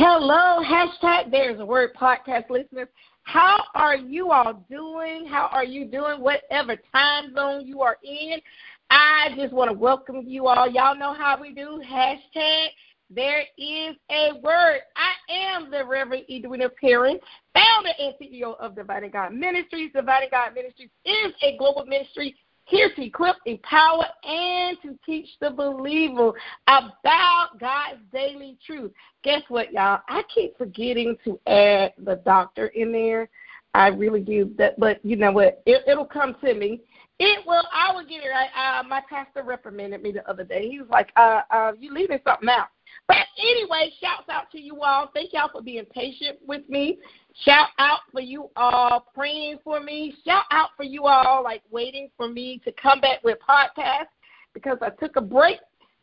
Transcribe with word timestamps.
Hello, 0.00 0.62
hashtag 0.62 1.32
There's 1.32 1.58
a 1.58 1.66
Word 1.66 1.90
podcast 2.00 2.48
listeners. 2.50 2.86
How 3.24 3.64
are 3.74 3.96
you 3.96 4.30
all 4.30 4.64
doing? 4.70 5.26
How 5.26 5.48
are 5.50 5.64
you 5.64 5.86
doing? 5.86 6.20
Whatever 6.20 6.76
time 6.92 7.34
zone 7.34 7.66
you 7.66 7.82
are 7.82 7.96
in, 8.04 8.38
I 8.90 9.30
just 9.34 9.52
want 9.52 9.72
to 9.72 9.76
welcome 9.76 10.22
you 10.24 10.46
all. 10.46 10.70
Y'all 10.70 10.96
know 10.96 11.14
how 11.14 11.36
we 11.40 11.52
do. 11.52 11.82
Hashtag 11.84 12.66
There 13.10 13.42
is 13.58 13.96
a 14.08 14.38
Word. 14.40 14.82
I 14.94 15.32
am 15.32 15.68
the 15.68 15.84
Reverend 15.84 16.26
Edwina 16.30 16.68
Perrin, 16.80 17.18
founder 17.52 17.90
and 17.98 18.14
CEO 18.22 18.56
of 18.60 18.76
Divine 18.76 19.02
in 19.02 19.10
God 19.10 19.34
Ministries. 19.34 19.90
Divine 19.92 20.22
in 20.22 20.28
God 20.30 20.54
Ministries 20.54 20.90
is 21.06 21.32
a 21.42 21.56
global 21.58 21.84
ministry 21.84 22.36
here 22.68 22.90
to 22.94 23.04
equip, 23.04 23.36
empower, 23.46 24.04
and 24.24 24.76
to 24.82 24.98
teach 25.04 25.28
the 25.40 25.50
believer 25.50 26.32
about 26.66 27.58
God's 27.58 28.00
daily 28.12 28.58
truth. 28.64 28.92
Guess 29.24 29.42
what, 29.48 29.72
y'all? 29.72 30.00
I 30.08 30.22
keep 30.32 30.56
forgetting 30.56 31.16
to 31.24 31.40
add 31.46 31.94
the 31.98 32.16
doctor 32.24 32.66
in 32.68 32.92
there. 32.92 33.28
I 33.74 33.88
really 33.88 34.20
do 34.20 34.52
that, 34.58 34.78
but 34.78 35.04
you 35.04 35.16
know 35.16 35.32
what? 35.32 35.62
It, 35.66 35.82
it'll 35.86 36.04
come 36.04 36.36
to 36.44 36.54
me. 36.54 36.80
It 37.18 37.44
will. 37.46 37.64
I 37.72 37.92
will 37.92 38.04
get 38.04 38.22
it 38.22 38.28
right. 38.28 38.48
Uh, 38.56 38.82
my 38.84 39.02
pastor 39.08 39.42
reprimanded 39.42 40.02
me 40.02 40.12
the 40.12 40.28
other 40.28 40.44
day. 40.44 40.68
He 40.68 40.78
was 40.78 40.88
like, 40.88 41.10
uh, 41.16 41.42
uh, 41.50 41.72
"You 41.78 41.92
leaving 41.92 42.20
something 42.24 42.48
out." 42.48 42.68
But 43.06 43.26
anyway, 43.38 43.92
shouts 44.02 44.28
out 44.30 44.50
to 44.52 44.60
you 44.60 44.82
all. 44.82 45.10
Thank 45.14 45.32
y'all 45.32 45.50
for 45.50 45.62
being 45.62 45.84
patient 45.86 46.38
with 46.46 46.68
me. 46.68 46.98
Shout 47.44 47.68
out 47.78 48.00
for 48.12 48.20
you 48.20 48.50
all 48.56 49.06
praying 49.14 49.58
for 49.62 49.80
me. 49.80 50.14
Shout 50.24 50.44
out 50.50 50.70
for 50.76 50.82
you 50.82 51.04
all 51.04 51.42
like 51.44 51.62
waiting 51.70 52.10
for 52.16 52.28
me 52.28 52.60
to 52.64 52.72
come 52.72 53.00
back 53.00 53.22
with 53.22 53.38
podcasts 53.48 54.08
because 54.54 54.78
I 54.82 54.90
took 54.90 55.16
a 55.16 55.20
break 55.20 55.58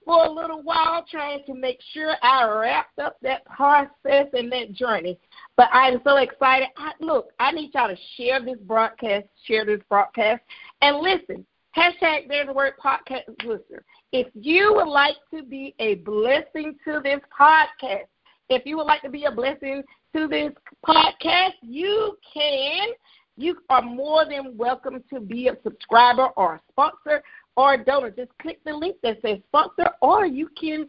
for 0.05 0.26
a 0.26 0.31
little 0.31 0.62
while 0.62 1.03
trying 1.09 1.44
to 1.48 1.53
make 1.55 1.80
sure 1.94 2.16
I 2.22 2.45
wrapped 2.45 3.00
up 3.00 3.17
that 3.23 3.44
process 3.45 4.27
and 4.34 4.52
that 4.52 4.72
journey. 4.72 5.20
But 5.58 5.70
I'm 5.73 6.00
so 6.03 6.17
excited. 6.17 6.70
I, 6.77 6.92
look, 7.00 7.30
I 7.39 7.52
need 7.52 7.72
y'all 7.73 7.89
to 7.89 7.98
share 8.16 8.44
this 8.44 8.59
broadcast, 8.61 9.25
share 9.45 9.66
this 9.66 9.81
broadcast, 9.89 10.42
and 10.81 10.98
listen. 10.98 11.45
Hashtag 11.75 12.30
There's 12.30 12.48
a 12.48 12.53
Word 12.53 12.73
podcast 12.83 13.27
listener. 13.44 13.83
If 14.17 14.27
you 14.33 14.73
would 14.73 14.88
like 14.88 15.17
to 15.33 15.44
be 15.44 15.75
a 15.80 15.95
blessing 15.95 16.77
to 16.85 17.02
this 17.03 17.19
podcast, 17.38 18.08
if 18.47 18.66
you 18.66 18.77
would 18.77 18.85
like 18.85 19.02
to 19.02 19.09
be 19.09 19.25
a 19.25 19.31
blessing 19.31 19.83
to 20.16 20.30
this 20.30 20.53
podcast, 20.88 21.55
you 21.61 22.17
can. 22.33 22.88
You 23.36 23.58
are 23.69 23.81
more 23.81 24.23
than 24.23 24.55
welcome 24.55 25.03
to 25.13 25.19
be 25.19 25.49
a 25.49 25.58
subscriber 25.63 26.27
or 26.38 26.55
a 26.55 26.61
sponsor 26.71 27.21
or 27.58 27.73
a 27.73 27.83
donor. 27.83 28.09
Just 28.09 28.31
click 28.41 28.61
the 28.63 28.71
link 28.71 28.95
that 29.03 29.17
says 29.21 29.39
sponsor, 29.49 29.89
or 30.02 30.25
you 30.25 30.47
can 30.58 30.88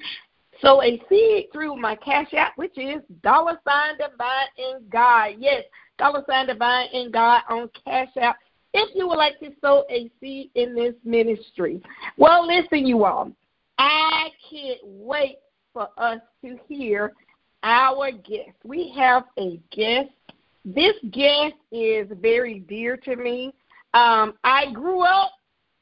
sow 0.63 0.81
a 0.81 1.03
seed 1.09 1.47
through 1.53 1.75
my 1.75 1.97
Cash 1.97 2.33
App, 2.33 2.53
which 2.55 2.79
is 2.79 3.03
dollar 3.25 3.59
sign 3.67 3.99
divine 3.99 4.47
in 4.57 4.89
God. 4.89 5.33
Yes, 5.41 5.65
dollar 5.99 6.23
sign 6.29 6.47
divine 6.47 6.91
in 6.93 7.11
God 7.11 7.43
on 7.51 7.71
Cash 7.85 8.11
App. 8.21 8.37
If 8.79 8.95
you 8.95 9.09
would 9.09 9.17
like 9.17 9.41
to 9.41 9.51
sow 9.63 9.87
a 9.91 10.11
seed 10.21 10.51
in 10.55 10.75
this 10.75 10.95
ministry, 11.03 11.83
well, 12.19 12.47
listen, 12.47 12.87
you 12.87 13.07
all, 13.07 13.33
I 13.79 14.29
can't 14.51 14.81
wait 14.85 15.39
for 15.73 15.89
us 15.97 16.21
to 16.45 16.59
hear 16.69 17.15
our 17.63 18.13
guest. 18.13 18.57
We 18.65 18.93
have 18.95 19.25
a 19.39 19.59
guest. 19.71 20.11
This 20.67 20.95
guest 21.11 21.55
is 21.73 22.07
very 22.21 22.59
dear 22.61 22.99
to 22.99 23.17
me. 23.17 23.55
Um, 23.95 24.35
I 24.45 24.71
grew 24.73 25.01
up 25.01 25.31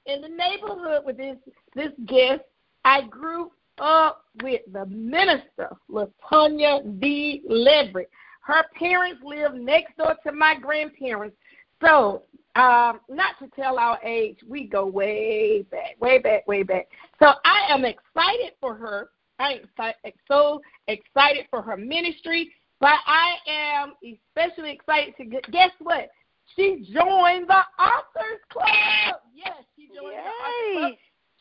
in 0.06 0.20
the 0.20 0.28
neighborhood 0.28 1.02
with 1.04 1.16
this 1.16 1.36
this 1.74 1.92
guest. 2.06 2.42
I 2.84 3.02
grew 3.08 3.50
up 3.78 4.24
with 4.40 4.60
the 4.72 4.86
minister, 4.86 5.74
Latonya 5.90 6.84
V. 7.00 7.42
Leverette. 7.50 8.06
Her 8.42 8.62
parents 8.78 9.20
lived 9.24 9.56
next 9.56 9.96
door 9.96 10.14
to 10.24 10.32
my 10.32 10.54
grandparents. 10.60 11.36
So, 11.84 12.22
um, 12.56 13.00
not 13.08 13.38
to 13.40 13.48
tell 13.54 13.78
our 13.78 13.98
age, 14.04 14.38
we 14.48 14.66
go 14.66 14.86
way 14.86 15.62
back, 15.70 15.96
way 16.00 16.18
back, 16.18 16.46
way 16.46 16.62
back. 16.62 16.86
So 17.20 17.32
I 17.44 17.66
am 17.68 17.84
excited 17.84 18.52
for 18.60 18.74
her 18.74 19.10
I 19.38 19.60
am 19.78 19.92
so 20.28 20.60
excited 20.86 21.46
for 21.50 21.62
her 21.62 21.76
ministry, 21.76 22.52
but 22.80 22.94
I 23.06 23.36
am 23.48 23.92
especially 24.02 24.72
excited 24.72 25.14
to 25.16 25.24
get, 25.24 25.50
guess 25.50 25.70
what? 25.80 26.08
She 26.54 26.86
joined 26.92 27.48
the 27.48 27.62
Authors 27.78 28.40
Club. 28.50 29.20
Yes, 29.34 29.64
she 29.76 29.88
joined 29.88 30.12
Yay. 30.12 30.22
the 30.22 30.30
Authors 30.30 30.78
Club. 30.78 30.92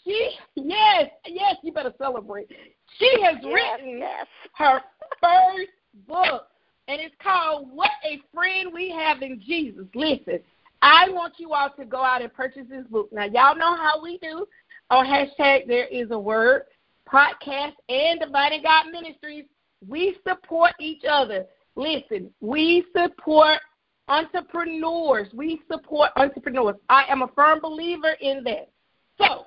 She, 0.04 0.30
yes, 0.56 1.10
yes, 1.26 1.56
you 1.64 1.72
better 1.72 1.94
celebrate. 1.98 2.50
She 2.98 3.10
has 3.24 3.36
yes, 3.42 3.54
written 3.54 4.00
yes. 4.00 4.28
her 4.56 4.82
first 5.22 5.70
book, 6.08 6.48
and 6.88 7.00
it's 7.00 7.16
called 7.22 7.70
What 7.72 7.92
a 8.06 8.22
Friend 8.34 8.72
We 8.74 8.90
Have 8.90 9.22
in 9.22 9.42
Jesus. 9.42 9.86
Listen, 9.96 10.40
I 10.82 11.10
want 11.10 11.36
you 11.38 11.54
all 11.54 11.70
to 11.78 11.86
go 11.86 12.04
out 12.04 12.22
and 12.22 12.34
purchase 12.34 12.66
this 12.70 12.86
book. 12.88 13.10
Now, 13.12 13.26
y'all 13.26 13.56
know 13.56 13.76
how 13.76 14.02
we 14.02 14.18
do 14.20 14.46
on 14.90 15.06
hashtag 15.06 15.68
There 15.68 15.88
Is 15.88 16.12
a 16.12 16.20
Word 16.20 16.64
podcast 17.12 17.74
and 17.90 18.20
Divine 18.20 18.54
in 18.54 18.64
God 18.64 18.86
Ministries, 18.92 19.46
we 19.88 20.16
support 20.28 20.72
each 20.80 21.04
other. 21.10 21.46
Listen, 21.76 22.30
we 22.42 22.86
support 22.96 23.60
entrepreneurs. 24.08 25.28
We 25.34 25.62
support 25.72 26.12
entrepreneurs. 26.16 26.76
I 26.90 27.04
am 27.10 27.22
a 27.22 27.28
firm 27.30 27.60
believer 27.62 28.16
in 28.22 28.44
that. 28.46 28.70
So, 29.18 29.46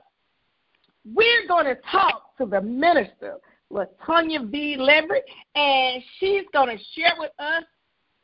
we're 1.05 1.47
going 1.47 1.67
to 1.67 1.77
talk 1.91 2.37
to 2.39 2.47
the 2.47 2.61
minister, 2.61 3.37
Latonya 3.73 4.51
V. 4.51 4.77
Leverette, 4.79 5.23
and 5.55 6.03
she's 6.19 6.45
going 6.53 6.77
to 6.77 6.83
share 6.95 7.15
with 7.19 7.33
us 7.39 7.65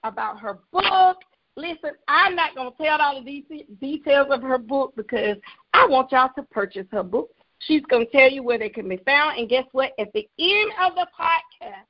about 0.05 0.39
her 0.41 0.59
book. 0.73 1.19
Listen, 1.57 1.93
I'm 2.09 2.35
not 2.35 2.55
going 2.55 2.71
to 2.71 2.83
tell 2.83 3.01
all 3.01 3.23
the 3.23 3.45
details 3.81 4.29
of 4.31 4.43
her 4.43 4.59
book 4.59 4.95
because 4.97 5.37
I 5.75 5.87
want 5.87 6.13
y'all 6.13 6.31
to 6.37 6.43
purchase 6.45 6.87
her 6.93 7.03
book. 7.03 7.31
She's 7.61 7.83
going 7.91 8.07
to 8.07 8.13
tell 8.13 8.31
you 8.31 8.43
where 8.43 8.59
they 8.59 8.71
can 8.71 8.89
be 8.89 8.97
found. 8.99 9.39
And 9.39 9.49
guess 9.49 9.67
what? 9.73 9.93
At 9.99 10.13
the 10.13 10.27
end 10.39 10.73
of 10.83 10.95
the 10.95 11.07
podcast, 11.19 11.85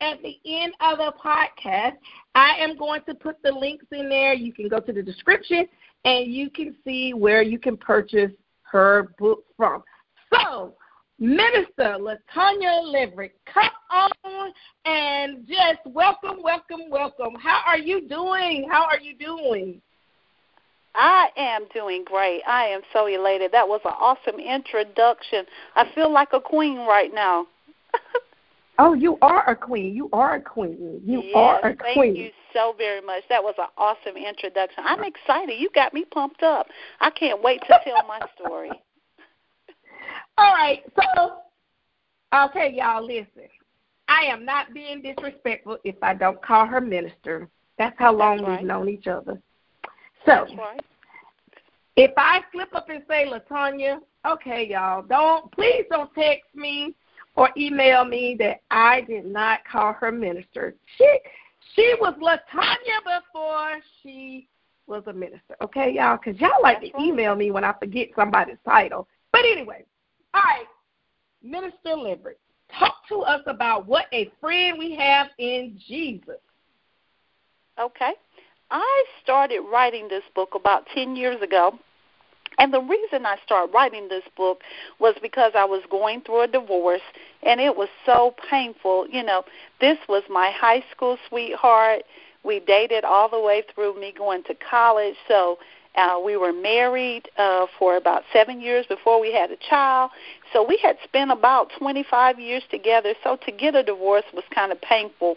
at 0.00 0.22
the 0.22 0.38
end 0.44 0.74
of 0.80 0.98
the 0.98 1.12
podcast, 1.22 1.94
I 2.34 2.56
am 2.58 2.76
going 2.76 3.00
to 3.08 3.14
put 3.14 3.42
the 3.42 3.50
links 3.50 3.86
in 3.90 4.08
there. 4.08 4.34
You 4.34 4.52
can 4.52 4.68
go 4.68 4.80
to 4.80 4.92
the 4.92 5.02
description 5.02 5.66
and 6.04 6.32
you 6.32 6.50
can 6.50 6.76
see 6.84 7.14
where 7.14 7.42
you 7.42 7.58
can 7.58 7.76
purchase 7.76 8.30
her 8.62 9.14
book 9.18 9.44
from. 9.56 9.82
So, 10.32 10.74
Minister 11.18 11.96
Latonya 11.98 12.82
Leverette, 12.84 13.30
come 13.52 13.70
on 13.90 14.52
and 14.84 15.46
just 15.46 15.80
welcome, 15.86 16.42
welcome, 16.42 16.90
welcome. 16.90 17.34
How 17.40 17.62
are 17.66 17.78
you 17.78 18.06
doing? 18.06 18.68
How 18.70 18.84
are 18.84 19.00
you 19.00 19.16
doing? 19.16 19.80
I 20.94 21.28
am 21.36 21.66
doing 21.72 22.04
great. 22.04 22.42
I 22.46 22.66
am 22.66 22.82
so 22.92 23.06
elated. 23.06 23.50
That 23.52 23.66
was 23.66 23.80
an 23.86 23.92
awesome 23.98 24.38
introduction. 24.38 25.44
I 25.74 25.86
feel 25.94 26.12
like 26.12 26.28
a 26.34 26.40
queen 26.40 26.78
right 26.80 27.12
now. 27.12 27.46
oh, 28.78 28.92
you 28.92 29.18
are 29.22 29.48
a 29.48 29.56
queen. 29.56 29.94
You 29.94 30.10
are 30.12 30.34
a 30.34 30.40
queen. 30.40 31.00
You 31.02 31.22
yes, 31.22 31.34
are 31.34 31.70
a 31.70 31.76
queen. 31.76 31.94
Thank 31.94 32.18
you 32.18 32.30
so 32.52 32.74
very 32.76 33.00
much. 33.00 33.22
That 33.30 33.42
was 33.42 33.54
an 33.58 33.68
awesome 33.78 34.16
introduction. 34.16 34.84
I'm 34.86 35.02
excited. 35.02 35.58
You 35.58 35.70
got 35.74 35.94
me 35.94 36.04
pumped 36.04 36.42
up. 36.42 36.66
I 37.00 37.10
can't 37.10 37.42
wait 37.42 37.60
to 37.62 37.80
tell 37.84 38.06
my 38.06 38.20
story. 38.38 38.70
All 40.38 40.52
right. 40.54 40.82
So, 40.94 41.38
okay, 42.34 42.72
y'all, 42.76 43.04
listen. 43.04 43.48
I 44.08 44.22
am 44.26 44.44
not 44.44 44.72
being 44.72 45.02
disrespectful 45.02 45.78
if 45.84 45.96
I 46.02 46.14
don't 46.14 46.40
call 46.42 46.66
her 46.66 46.80
minister. 46.80 47.48
That's 47.78 47.98
how 47.98 48.14
long 48.14 48.38
That's 48.38 48.48
right. 48.48 48.60
we've 48.60 48.68
known 48.68 48.88
each 48.88 49.06
other. 49.06 49.40
So, 50.24 50.46
right. 50.56 50.80
if 51.96 52.12
I 52.16 52.40
slip 52.52 52.74
up 52.74 52.88
and 52.88 53.02
say 53.08 53.26
Latonya, 53.26 54.00
okay, 54.26 54.66
y'all, 54.68 55.02
don't 55.02 55.50
please 55.52 55.84
don't 55.90 56.12
text 56.14 56.54
me 56.54 56.94
or 57.36 57.50
email 57.56 58.04
me 58.04 58.36
that 58.38 58.62
I 58.70 59.02
did 59.02 59.26
not 59.26 59.60
call 59.70 59.92
her 59.94 60.10
minister. 60.10 60.74
She 60.96 61.18
she 61.74 61.94
was 62.00 62.14
Latonya 62.14 63.20
before 63.20 63.80
she 64.02 64.48
was 64.86 65.02
a 65.06 65.12
minister. 65.12 65.56
Okay, 65.62 65.92
y'all, 65.92 66.16
because 66.16 66.40
y'all 66.40 66.62
like 66.62 66.80
That's 66.80 66.92
to 66.92 67.02
email 67.02 67.34
me 67.34 67.50
when 67.50 67.64
I 67.64 67.74
forget 67.78 68.08
somebody's 68.16 68.56
title. 68.64 69.08
But 69.32 69.40
anyway, 69.40 69.84
all 70.36 70.42
right, 70.42 70.66
Minister 71.42 71.96
Leverette, 71.96 72.36
talk 72.78 72.96
to 73.08 73.20
us 73.20 73.40
about 73.46 73.86
what 73.86 74.04
a 74.12 74.30
friend 74.40 74.78
we 74.78 74.94
have 74.96 75.28
in 75.38 75.80
Jesus. 75.88 76.36
Okay. 77.80 78.12
I 78.70 79.04
started 79.22 79.60
writing 79.60 80.08
this 80.08 80.24
book 80.34 80.54
about 80.54 80.86
10 80.94 81.16
years 81.16 81.40
ago. 81.40 81.78
And 82.58 82.72
the 82.72 82.80
reason 82.80 83.26
I 83.26 83.36
started 83.44 83.72
writing 83.72 84.08
this 84.08 84.24
book 84.36 84.62
was 84.98 85.14
because 85.20 85.52
I 85.54 85.64
was 85.64 85.82
going 85.90 86.22
through 86.22 86.42
a 86.42 86.48
divorce 86.48 87.02
and 87.42 87.60
it 87.60 87.76
was 87.76 87.88
so 88.06 88.34
painful. 88.50 89.06
You 89.10 89.22
know, 89.22 89.44
this 89.80 89.98
was 90.08 90.22
my 90.30 90.50
high 90.54 90.82
school 90.90 91.18
sweetheart. 91.28 92.02
We 92.44 92.60
dated 92.60 93.04
all 93.04 93.28
the 93.28 93.40
way 93.40 93.62
through 93.74 94.00
me 94.00 94.14
going 94.16 94.42
to 94.44 94.54
college. 94.54 95.16
So 95.28 95.58
Uh, 95.96 96.20
we 96.22 96.36
were 96.36 96.52
married 96.52 97.28
uh, 97.38 97.66
for 97.78 97.96
about 97.96 98.22
seven 98.32 98.60
years 98.60 98.84
before 98.86 99.20
we 99.20 99.32
had 99.32 99.50
a 99.50 99.56
child. 99.68 100.10
So 100.52 100.62
we 100.66 100.78
had 100.82 100.96
spent 101.04 101.30
about 101.30 101.70
25 101.78 102.38
years 102.38 102.62
together. 102.70 103.14
So 103.24 103.38
to 103.46 103.52
get 103.52 103.74
a 103.74 103.82
divorce 103.82 104.24
was 104.34 104.44
kind 104.54 104.72
of 104.72 104.80
painful. 104.80 105.36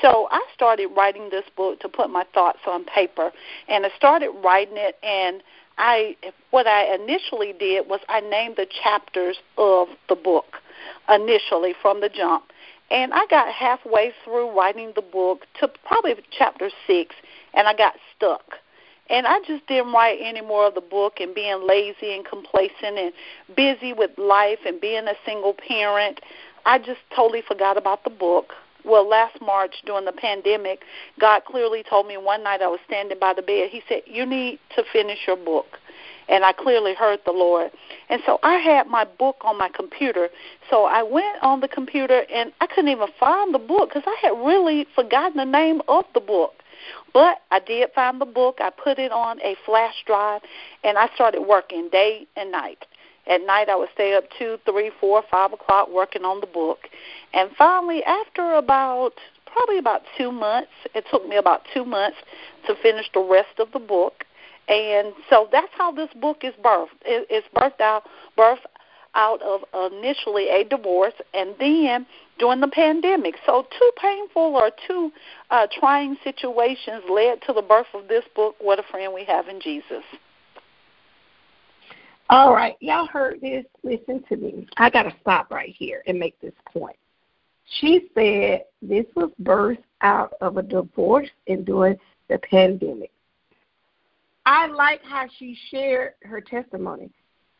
So 0.00 0.28
I 0.30 0.44
started 0.54 0.88
writing 0.96 1.28
this 1.30 1.44
book 1.56 1.80
to 1.80 1.88
put 1.88 2.08
my 2.10 2.24
thoughts 2.32 2.60
on 2.66 2.84
paper. 2.84 3.30
And 3.68 3.84
I 3.84 3.90
started 3.96 4.30
writing 4.42 4.76
it 4.76 4.96
and 5.02 5.42
I 5.78 6.16
what 6.50 6.66
I 6.66 6.92
initially 6.94 7.52
did 7.52 7.88
was 7.88 8.00
I 8.08 8.20
named 8.20 8.56
the 8.56 8.66
chapters 8.82 9.38
of 9.56 9.88
the 10.08 10.16
book 10.16 10.56
initially 11.08 11.74
from 11.80 12.00
the 12.00 12.08
jump. 12.08 12.44
And 12.90 13.12
I 13.12 13.26
got 13.26 13.52
halfway 13.52 14.12
through 14.24 14.56
writing 14.56 14.92
the 14.96 15.02
book 15.02 15.42
to 15.60 15.68
probably 15.84 16.14
chapter 16.36 16.70
6 16.86 17.14
and 17.54 17.68
I 17.68 17.74
got 17.74 17.94
stuck. 18.16 18.54
And 19.10 19.26
I 19.26 19.38
just 19.46 19.66
didn't 19.66 19.92
write 19.92 20.18
any 20.22 20.42
more 20.42 20.66
of 20.66 20.74
the 20.74 20.82
book 20.82 21.14
and 21.20 21.34
being 21.34 21.66
lazy 21.66 22.14
and 22.14 22.24
complacent 22.26 22.98
and 22.98 23.12
busy 23.56 23.92
with 23.92 24.10
life 24.18 24.58
and 24.66 24.80
being 24.80 25.08
a 25.08 25.14
single 25.24 25.54
parent. 25.54 26.20
I 26.66 26.78
just 26.78 27.00
totally 27.16 27.42
forgot 27.46 27.78
about 27.78 28.04
the 28.04 28.10
book. 28.10 28.52
Well, 28.84 29.08
last 29.08 29.40
March 29.40 29.76
during 29.86 30.04
the 30.04 30.12
pandemic, 30.12 30.80
God 31.18 31.44
clearly 31.46 31.82
told 31.88 32.06
me 32.06 32.16
one 32.16 32.44
night 32.44 32.62
I 32.62 32.68
was 32.68 32.80
standing 32.86 33.18
by 33.18 33.34
the 33.34 33.42
bed. 33.42 33.70
He 33.70 33.82
said, 33.88 34.02
You 34.06 34.24
need 34.24 34.58
to 34.76 34.84
finish 34.92 35.18
your 35.26 35.36
book. 35.36 35.66
And 36.28 36.44
I 36.44 36.52
clearly 36.52 36.94
heard 36.94 37.20
the 37.24 37.32
Lord. 37.32 37.70
And 38.10 38.20
so 38.26 38.38
I 38.42 38.56
had 38.56 38.86
my 38.86 39.04
book 39.04 39.36
on 39.40 39.56
my 39.56 39.70
computer. 39.70 40.28
So 40.68 40.84
I 40.84 41.02
went 41.02 41.42
on 41.42 41.60
the 41.60 41.68
computer 41.68 42.24
and 42.32 42.52
I 42.60 42.66
couldn't 42.66 42.90
even 42.90 43.08
find 43.18 43.54
the 43.54 43.58
book 43.58 43.88
because 43.88 44.04
I 44.06 44.16
had 44.26 44.38
really 44.44 44.86
forgotten 44.94 45.38
the 45.38 45.46
name 45.46 45.80
of 45.88 46.04
the 46.12 46.20
book. 46.20 46.52
But 47.12 47.38
I 47.50 47.60
did 47.60 47.90
find 47.94 48.20
the 48.20 48.26
book. 48.26 48.58
I 48.60 48.70
put 48.70 48.98
it 48.98 49.12
on 49.12 49.40
a 49.40 49.56
flash 49.64 49.94
drive, 50.06 50.42
and 50.84 50.98
I 50.98 51.08
started 51.14 51.42
working 51.42 51.88
day 51.90 52.26
and 52.36 52.52
night. 52.52 52.84
At 53.26 53.42
night, 53.42 53.68
I 53.68 53.76
would 53.76 53.90
stay 53.92 54.14
up 54.14 54.24
two, 54.38 54.58
three, 54.64 54.90
four, 55.00 55.22
five 55.30 55.52
o'clock 55.52 55.90
working 55.90 56.24
on 56.24 56.40
the 56.40 56.46
book. 56.46 56.78
And 57.34 57.50
finally, 57.56 58.02
after 58.04 58.54
about 58.54 59.12
probably 59.46 59.78
about 59.78 60.02
two 60.16 60.32
months, 60.32 60.70
it 60.94 61.04
took 61.10 61.26
me 61.28 61.36
about 61.36 61.62
two 61.74 61.84
months 61.84 62.16
to 62.66 62.74
finish 62.82 63.06
the 63.12 63.20
rest 63.20 63.58
of 63.58 63.70
the 63.72 63.78
book. 63.78 64.24
And 64.68 65.12
so 65.30 65.48
that's 65.50 65.72
how 65.76 65.92
this 65.92 66.10
book 66.20 66.38
is 66.42 66.54
birthed. 66.62 66.88
It's 67.04 67.46
birthed 67.54 67.80
out, 67.80 68.04
birthed 68.36 68.66
out 69.14 69.40
of 69.42 69.62
initially 69.92 70.48
a 70.48 70.64
divorce, 70.64 71.14
and 71.34 71.54
then 71.58 72.06
during 72.38 72.60
the 72.60 72.68
pandemic. 72.68 73.34
So, 73.46 73.66
two 73.78 73.90
painful 74.00 74.42
or 74.42 74.70
two 74.86 75.10
uh, 75.50 75.66
trying 75.78 76.16
situations 76.24 77.02
led 77.10 77.42
to 77.42 77.52
the 77.52 77.62
birth 77.62 77.86
of 77.94 78.08
this 78.08 78.24
book, 78.34 78.56
What 78.60 78.78
a 78.78 78.82
Friend 78.90 79.12
We 79.12 79.24
Have 79.24 79.48
in 79.48 79.60
Jesus. 79.60 80.04
All 82.30 82.52
right, 82.52 82.76
y'all 82.80 83.06
heard 83.06 83.40
this. 83.40 83.64
Listen 83.82 84.22
to 84.28 84.36
me. 84.36 84.66
I 84.76 84.90
got 84.90 85.04
to 85.04 85.14
stop 85.22 85.50
right 85.50 85.74
here 85.76 86.02
and 86.06 86.18
make 86.18 86.38
this 86.40 86.52
point. 86.66 86.96
She 87.80 88.08
said 88.14 88.64
this 88.82 89.06
was 89.14 89.30
birthed 89.42 89.78
out 90.02 90.34
of 90.40 90.56
a 90.56 90.62
divorce 90.62 91.28
and 91.46 91.64
during 91.64 91.96
the 92.28 92.38
pandemic. 92.38 93.10
I 94.46 94.66
like 94.66 95.02
how 95.02 95.26
she 95.38 95.56
shared 95.70 96.14
her 96.22 96.40
testimony. 96.40 97.10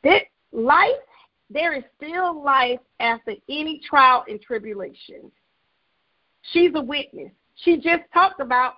That 0.05 0.23
life 0.53 0.93
there 1.51 1.75
is 1.75 1.85
still 1.97 2.43
life 2.43 2.81
after 3.01 3.33
any 3.49 3.81
trial 3.89 4.25
and 4.29 4.41
tribulation. 4.41 5.31
She's 6.53 6.73
a 6.75 6.81
witness. 6.81 7.33
She 7.57 7.77
just 7.77 8.03
talked 8.13 8.41
about 8.41 8.75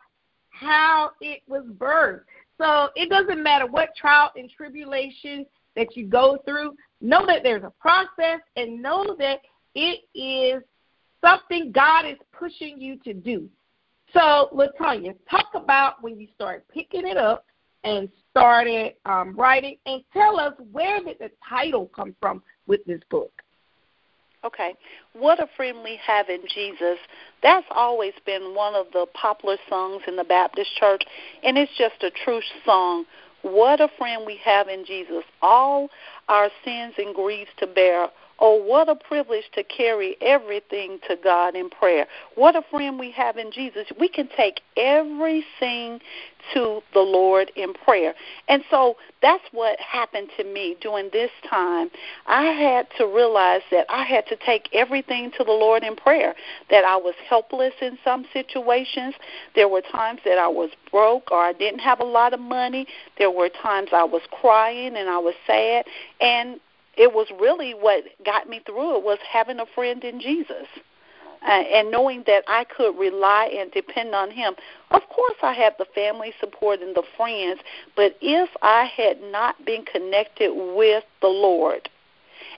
how 0.51 1.11
it 1.21 1.43
was 1.47 1.65
birthed. 1.77 2.23
So 2.59 2.89
it 2.95 3.09
doesn't 3.09 3.43
matter 3.43 3.67
what 3.67 3.95
trial 3.97 4.31
and 4.37 4.51
tribulation 4.51 5.47
that 5.77 5.97
you 5.97 6.07
go 6.07 6.39
through, 6.45 6.75
know 7.01 7.25
that 7.27 7.43
there's 7.43 7.63
a 7.63 7.73
process 7.81 8.41
and 8.57 8.83
know 8.83 9.17
that 9.19 9.41
it 9.75 10.01
is 10.15 10.63
something 11.21 11.73
God 11.73 12.07
is 12.07 12.19
pushing 12.33 12.81
you 12.81 12.99
to 13.05 13.15
do. 13.15 13.49
So, 14.13 14.49
Latonya, 14.53 15.15
talk 15.31 15.47
about 15.55 16.03
when 16.03 16.19
you 16.19 16.27
start 16.35 16.67
picking 16.69 17.07
it 17.07 17.17
up 17.17 17.45
and 17.85 18.09
started 18.31 18.95
um, 19.07 19.35
writing, 19.37 19.77
and 19.87 20.03
tell 20.13 20.39
us 20.39 20.55
where 20.73 21.03
did 21.03 21.19
the 21.19 21.31
title 21.49 21.91
come 21.95 22.15
from 22.21 22.43
with 22.67 22.85
this 22.85 23.01
book? 23.11 23.33
Okay. 24.45 24.75
What 25.13 25.41
a 25.41 25.47
Friend 25.57 25.79
We 25.85 25.99
Have 26.07 26.29
in 26.29 26.41
Jesus. 26.55 26.99
That's 27.43 27.67
always 27.71 28.15
been 28.25 28.55
one 28.55 28.75
of 28.75 28.87
the 28.93 29.07
popular 29.15 29.57
songs 29.69 30.03
in 30.07 30.17
the 30.17 30.25
Baptist 30.25 30.71
church, 30.79 31.03
and 31.43 31.59
it's 31.59 31.73
just 31.77 32.03
a 32.03 32.11
true 32.25 32.41
song. 32.65 33.05
What 33.43 33.81
a 33.81 33.89
friend 33.99 34.23
we 34.27 34.39
have 34.45 34.69
in 34.69 34.85
Jesus. 34.85 35.25
All 35.41 35.89
our 36.29 36.49
sins 36.65 36.95
and 36.99 37.15
griefs 37.15 37.51
to 37.59 37.67
bear. 37.67 38.09
Oh, 38.43 38.55
what 38.55 38.89
a 38.89 38.95
privilege 38.95 39.45
to 39.55 39.63
carry 39.63 40.17
everything 40.23 40.99
to 41.09 41.17
God 41.23 41.55
in 41.55 41.69
prayer. 41.69 42.07
What 42.37 42.57
a 42.57 42.63
friend 42.71 42.99
we 42.99 43.11
have 43.11 43.37
in 43.37 43.53
Jesus. 43.53 43.87
We 43.99 44.09
can 44.09 44.31
take 44.35 44.63
everything 44.79 46.01
to 46.55 46.81
the 46.95 47.01
Lord 47.01 47.53
in 47.55 47.75
prayer. 47.75 48.15
And 48.49 48.65
so 48.71 48.97
that's 49.21 49.45
what 49.53 49.79
happened 49.79 50.31
to 50.39 50.45
me 50.45 50.77
during 50.81 51.11
this 51.13 51.31
time. 51.51 51.91
I 52.27 52.45
had 52.45 52.87
to 52.97 53.07
realize 53.07 53.61
that 53.71 53.85
I 53.91 54.05
had 54.05 54.27
to 54.29 54.37
take 54.37 54.71
everything 54.73 55.33
to 55.37 55.45
the 55.45 55.53
Lord 55.53 55.83
in 55.83 55.95
prayer, 55.95 56.35
that 56.71 56.85
I 56.85 56.97
was 56.97 57.15
helpless 57.29 57.75
in 57.83 57.99
some 58.03 58.25
situations. 58.33 59.15
There 59.55 59.69
were 59.69 59.83
times 59.83 60.21
that 60.25 60.39
I 60.39 60.49
was 60.49 60.71
broke 60.91 61.31
or 61.31 61.43
I 61.43 61.53
didn't 61.53 61.81
have 61.81 62.01
a 62.01 62.05
lot 62.05 62.33
of 62.33 62.41
money. 62.41 62.87
There 63.19 63.31
were 63.31 63.51
times 63.51 63.91
I 63.93 64.05
was 64.05 64.23
crying 64.41 64.97
and 64.97 65.11
I 65.11 65.19
was 65.19 65.35
sad. 65.47 65.85
And 66.23 66.59
it 67.01 67.15
was 67.15 67.27
really 67.41 67.73
what 67.73 68.05
got 68.27 68.47
me 68.47 68.61
through 68.67 68.99
it 68.99 69.03
was 69.03 69.19
having 69.27 69.59
a 69.59 69.65
friend 69.75 70.05
in 70.05 70.21
Jesus. 70.21 70.67
Uh, 71.43 71.53
and 71.53 71.91
knowing 71.91 72.23
that 72.27 72.45
I 72.47 72.65
could 72.65 72.99
rely 72.99 73.51
and 73.59 73.73
depend 73.73 74.15
on 74.15 74.31
him. 74.31 74.53
Of 74.91 75.01
course, 75.09 75.37
I 75.43 75.55
had 75.55 75.73
the 75.79 75.87
family 75.95 76.35
support 76.39 76.81
and 76.83 76.95
the 76.95 77.03
friends, 77.17 77.61
but 77.97 78.15
if 78.21 78.51
I 78.61 78.91
had 78.95 79.23
not 79.23 79.65
been 79.65 79.87
connected 79.87 80.53
with 80.53 81.03
the 81.23 81.29
Lord 81.29 81.89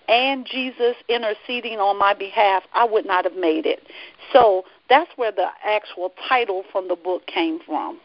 and 0.09 0.45
Jesus 0.45 0.97
interceding 1.09 1.79
on 1.79 1.97
my 1.97 2.13
behalf, 2.13 2.65
I 2.75 2.85
would 2.85 3.07
not 3.07 3.23
have 3.25 3.37
made 3.37 3.67
it. 3.67 3.87
So 4.33 4.65
that's 4.89 5.11
where 5.15 5.31
the 5.31 5.47
actual 5.65 6.13
title 6.29 6.65
from 6.73 6.89
the 6.89 6.97
book 6.97 7.25
came 7.29 7.61
from. 7.65 8.01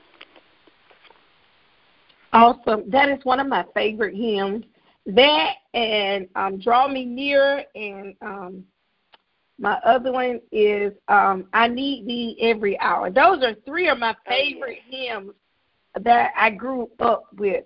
Awesome. 2.34 2.88
That 2.88 3.10
is 3.10 3.18
one 3.24 3.40
of 3.40 3.48
my 3.48 3.66
favorite 3.74 4.16
hymns 4.16 4.64
that 5.08 5.54
and 5.74 6.28
um, 6.36 6.60
Draw 6.60 6.90
Me 6.90 7.06
Near, 7.06 7.64
and 7.76 8.16
um, 8.22 8.64
my 9.60 9.76
other 9.86 10.12
one 10.12 10.42
is 10.52 10.94
um, 11.08 11.46
I 11.54 11.68
Need 11.68 12.08
Thee 12.08 12.38
Every 12.42 12.80
Hour. 12.80 13.10
Those 13.10 13.44
are 13.44 13.56
three 13.66 13.90
of 13.90 13.98
my 13.98 14.16
favorite 14.28 14.80
oh, 14.86 14.90
yes. 14.90 15.10
hymns 15.10 15.32
that 16.04 16.32
I 16.38 16.52
grew 16.52 16.90
up 17.00 17.26
with, 17.38 17.64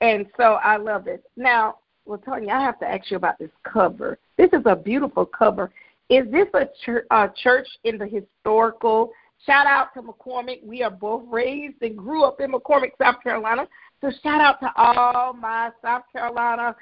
and 0.00 0.26
so 0.36 0.54
I 0.54 0.76
love 0.76 1.08
it. 1.08 1.24
Now, 1.36 1.78
Latonya, 2.08 2.52
I 2.52 2.62
have 2.62 2.78
to 2.80 2.88
ask 2.88 3.10
you 3.10 3.16
about 3.16 3.38
this 3.38 3.50
cover. 3.64 4.18
This 4.36 4.50
is 4.52 4.62
a 4.64 4.76
beautiful 4.76 5.26
cover. 5.26 5.70
Is 6.08 6.30
this 6.30 6.46
a 6.54 6.68
a 7.10 7.32
church 7.42 7.66
in 7.84 7.98
the 7.98 8.06
historical? 8.06 9.10
Shout 9.44 9.66
out 9.66 9.92
to 9.94 10.02
McCormick. 10.02 10.64
We 10.64 10.82
are 10.82 10.90
both 10.90 11.24
raised 11.26 11.82
and 11.82 11.96
grew 11.96 12.24
up 12.24 12.40
in 12.40 12.52
McCormick, 12.52 12.92
South 13.00 13.22
Carolina. 13.22 13.68
So 14.00 14.10
shout 14.22 14.40
out 14.40 14.60
to 14.60 14.70
all 14.76 15.32
my 15.32 15.70
South 15.82 16.02
Carolina 16.12 16.76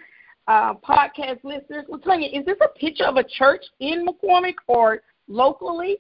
uh, 0.48 0.74
podcast 0.74 1.42
listeners. 1.44 1.84
Latonya, 1.88 2.38
is 2.38 2.44
this 2.44 2.58
a 2.62 2.78
picture 2.78 3.04
of 3.04 3.16
a 3.16 3.24
church 3.24 3.64
in 3.80 4.06
McCormick 4.06 4.56
or 4.66 5.02
locally? 5.28 5.98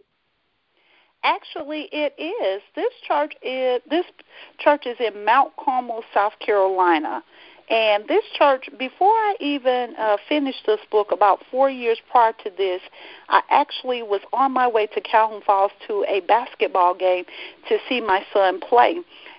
Actually, 1.22 1.88
it 1.92 2.14
is. 2.18 2.62
This 2.76 2.92
church 3.08 3.34
is 3.42 3.80
this 3.88 4.04
church 4.58 4.86
is 4.86 4.96
in 5.00 5.24
Mount 5.24 5.52
Carmel, 5.56 6.02
South 6.12 6.34
Carolina. 6.44 7.22
And 7.70 8.06
this 8.06 8.24
church, 8.36 8.68
before 8.78 9.08
I 9.08 9.36
even 9.40 9.94
uh, 9.98 10.18
finished 10.28 10.64
this 10.66 10.80
book, 10.90 11.12
about 11.12 11.40
four 11.50 11.70
years 11.70 11.96
prior 12.10 12.34
to 12.44 12.50
this, 12.58 12.82
I 13.30 13.40
actually 13.48 14.02
was 14.02 14.20
on 14.34 14.52
my 14.52 14.68
way 14.68 14.86
to 14.88 15.00
Calhoun 15.00 15.40
Falls 15.46 15.72
to 15.86 16.04
a 16.06 16.20
basketball 16.20 16.94
game 16.94 17.24
to 17.70 17.78
see 17.88 18.02
my 18.02 18.22
son 18.34 18.60
play. 18.60 18.96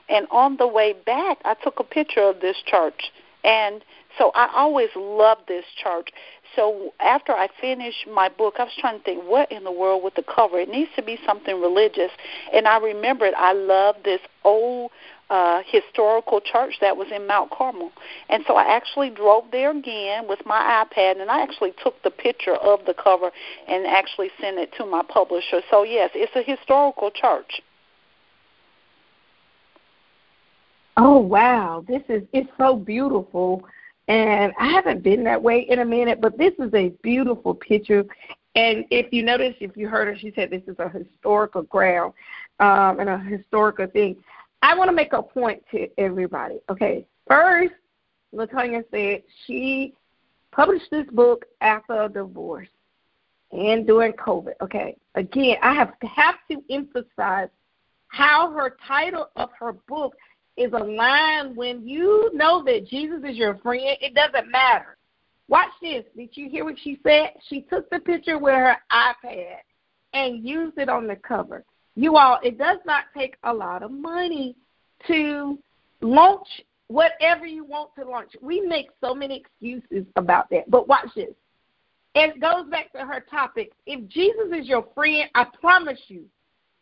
And 0.10 0.28
on 0.32 0.58
the 0.58 0.68
way 0.68 0.94
back, 0.94 1.40
I 1.46 1.56
took 1.56 1.80
a 1.80 1.84
picture 1.84 2.22
of 2.22 2.42
this 2.42 2.58
church. 2.66 3.12
And 3.44 3.84
so 4.18 4.32
I 4.34 4.50
always 4.56 4.90
loved 4.96 5.48
this 5.48 5.66
church. 5.82 6.10
So 6.56 6.94
after 7.00 7.34
I 7.34 7.50
finished 7.60 8.08
my 8.12 8.30
book, 8.30 8.56
I 8.58 8.64
was 8.64 8.74
trying 8.80 9.00
to 9.00 9.04
think, 9.04 9.24
what 9.24 9.52
in 9.52 9.64
the 9.64 9.72
world 9.72 10.04
with 10.04 10.16
the 10.16 10.24
cover? 10.24 10.58
It 10.60 10.70
needs 10.70 10.90
to 10.96 11.04
be 11.04 11.20
something 11.26 11.60
religious. 11.60 12.12
And 12.54 12.68
I 12.68 12.80
remembered 12.80 13.34
I 13.36 13.54
loved 13.54 14.04
this 14.04 14.22
old 14.44 14.92
uh, 15.30 15.62
historical 15.68 16.40
church 16.40 16.76
that 16.82 16.96
was 16.98 17.08
in 17.14 17.28
Mount 17.28 17.52
Carmel. 17.52 17.92
And 18.30 18.44
so 18.48 18.56
I 18.56 18.76
actually 18.76 19.10
drove 19.10 19.46
there 19.52 19.72
again 19.72 20.28
with 20.28 20.40
my 20.46 20.86
iPad, 20.86 21.20
and 21.20 21.30
I 21.30 21.42
actually 21.42 21.74
took 21.84 22.02
the 22.04 22.12
picture 22.12 22.56
of 22.56 22.86
the 22.86 22.94
cover 22.94 23.32
and 23.68 23.86
actually 23.86 24.30
sent 24.40 24.58
it 24.58 24.72
to 24.78 24.86
my 24.86 25.02
publisher. 25.08 25.62
So, 25.70 25.84
yes, 25.84 26.12
it's 26.14 26.36
a 26.36 26.44
historical 26.44 27.12
church. 27.12 27.62
Oh 30.98 31.20
wow, 31.20 31.84
this 31.88 32.02
is 32.10 32.24
it's 32.34 32.50
so 32.58 32.76
beautiful. 32.76 33.64
And 34.08 34.54
I 34.60 34.68
haven't 34.68 35.04
been 35.04 35.24
that 35.24 35.42
way 35.42 35.66
in 35.68 35.80
a 35.80 35.86
minute, 35.86 36.22
but 36.22 36.38
this 36.38 36.54
is 36.60 36.74
a 36.74 36.90
beautiful 37.02 37.56
picture. 37.56 38.06
And 38.56 38.86
if 38.92 39.12
you 39.12 39.24
notice, 39.24 39.56
if 39.60 39.76
you 39.76 39.90
heard 39.90 40.08
her, 40.08 40.18
she 40.18 40.32
said 40.36 40.50
this 40.50 40.62
is 40.68 40.78
a 40.80 40.88
historical 40.88 41.64
ground 41.64 42.14
um, 42.60 43.00
and 43.00 43.10
a 43.10 43.18
historical 43.18 43.88
thing. 43.88 44.16
I 44.62 44.76
want 44.76 44.90
to 44.90 44.96
make 44.96 45.14
a 45.14 45.22
point 45.22 45.64
to 45.72 45.90
everybody. 46.00 46.60
Okay, 46.70 47.06
first, 47.28 47.74
Latonya 48.34 48.84
said 48.92 49.24
she 49.46 49.94
published 50.52 50.90
this 50.92 51.08
book 51.12 51.46
after 51.62 52.04
a 52.04 52.10
divorce 52.10 52.70
and 53.52 53.86
during 53.86 54.14
COVID. 54.14 54.54
Okay, 54.62 54.96
again, 55.16 55.58
I 55.62 55.74
have 55.74 55.94
have 56.16 56.36
to 56.50 56.64
emphasize 56.70 57.50
how 58.08 58.52
her 58.52 58.78
title 58.88 59.30
of 59.36 59.50
her 59.60 59.74
book 59.74 60.16
is 60.58 60.72
aligned 60.74 61.56
when 61.56 61.88
you 61.88 62.32
know 62.34 62.64
that 62.64 62.88
Jesus 62.88 63.22
is 63.28 63.36
your 63.36 63.58
friend. 63.58 63.98
It 64.02 64.14
doesn't 64.14 64.52
matter. 64.52 64.98
Watch 65.48 65.72
this. 65.82 66.04
Did 66.16 66.30
you 66.34 66.50
hear 66.50 66.64
what 66.64 66.80
she 66.82 67.00
said? 67.04 67.32
She 67.50 67.62
took 67.62 67.90
the 67.90 68.00
picture 68.00 68.40
with 68.40 68.56
her 68.56 68.78
iPad 68.92 69.58
and 70.14 70.48
used 70.48 70.78
it 70.78 70.90
on 70.90 71.08
the 71.08 71.18
cover. 71.18 71.64
You 71.96 72.18
all, 72.18 72.40
it 72.44 72.58
does 72.58 72.80
not 72.86 73.06
take 73.16 73.36
a 73.44 73.54
lot 73.54 73.84
of 73.84 73.92
money 73.92 74.56
to 75.08 75.60
launch 76.02 76.48
whatever 76.88 77.46
you 77.46 77.64
want 77.64 77.92
to 77.96 78.06
launch. 78.06 78.32
We 78.42 78.62
make 78.62 78.88
so 79.02 79.14
many 79.14 79.38
excuses 79.38 80.06
about 80.16 80.50
that. 80.50 80.70
But 80.70 80.88
watch 80.88 81.10
this. 81.16 81.34
It 82.16 82.40
goes 82.40 82.70
back 82.70 82.92
to 82.94 83.00
her 83.00 83.20
topic. 83.30 83.74
If 83.86 84.08
Jesus 84.08 84.48
is 84.58 84.68
your 84.68 84.88
friend, 84.96 85.30
I 85.36 85.46
promise 85.60 86.00
you, 86.08 86.24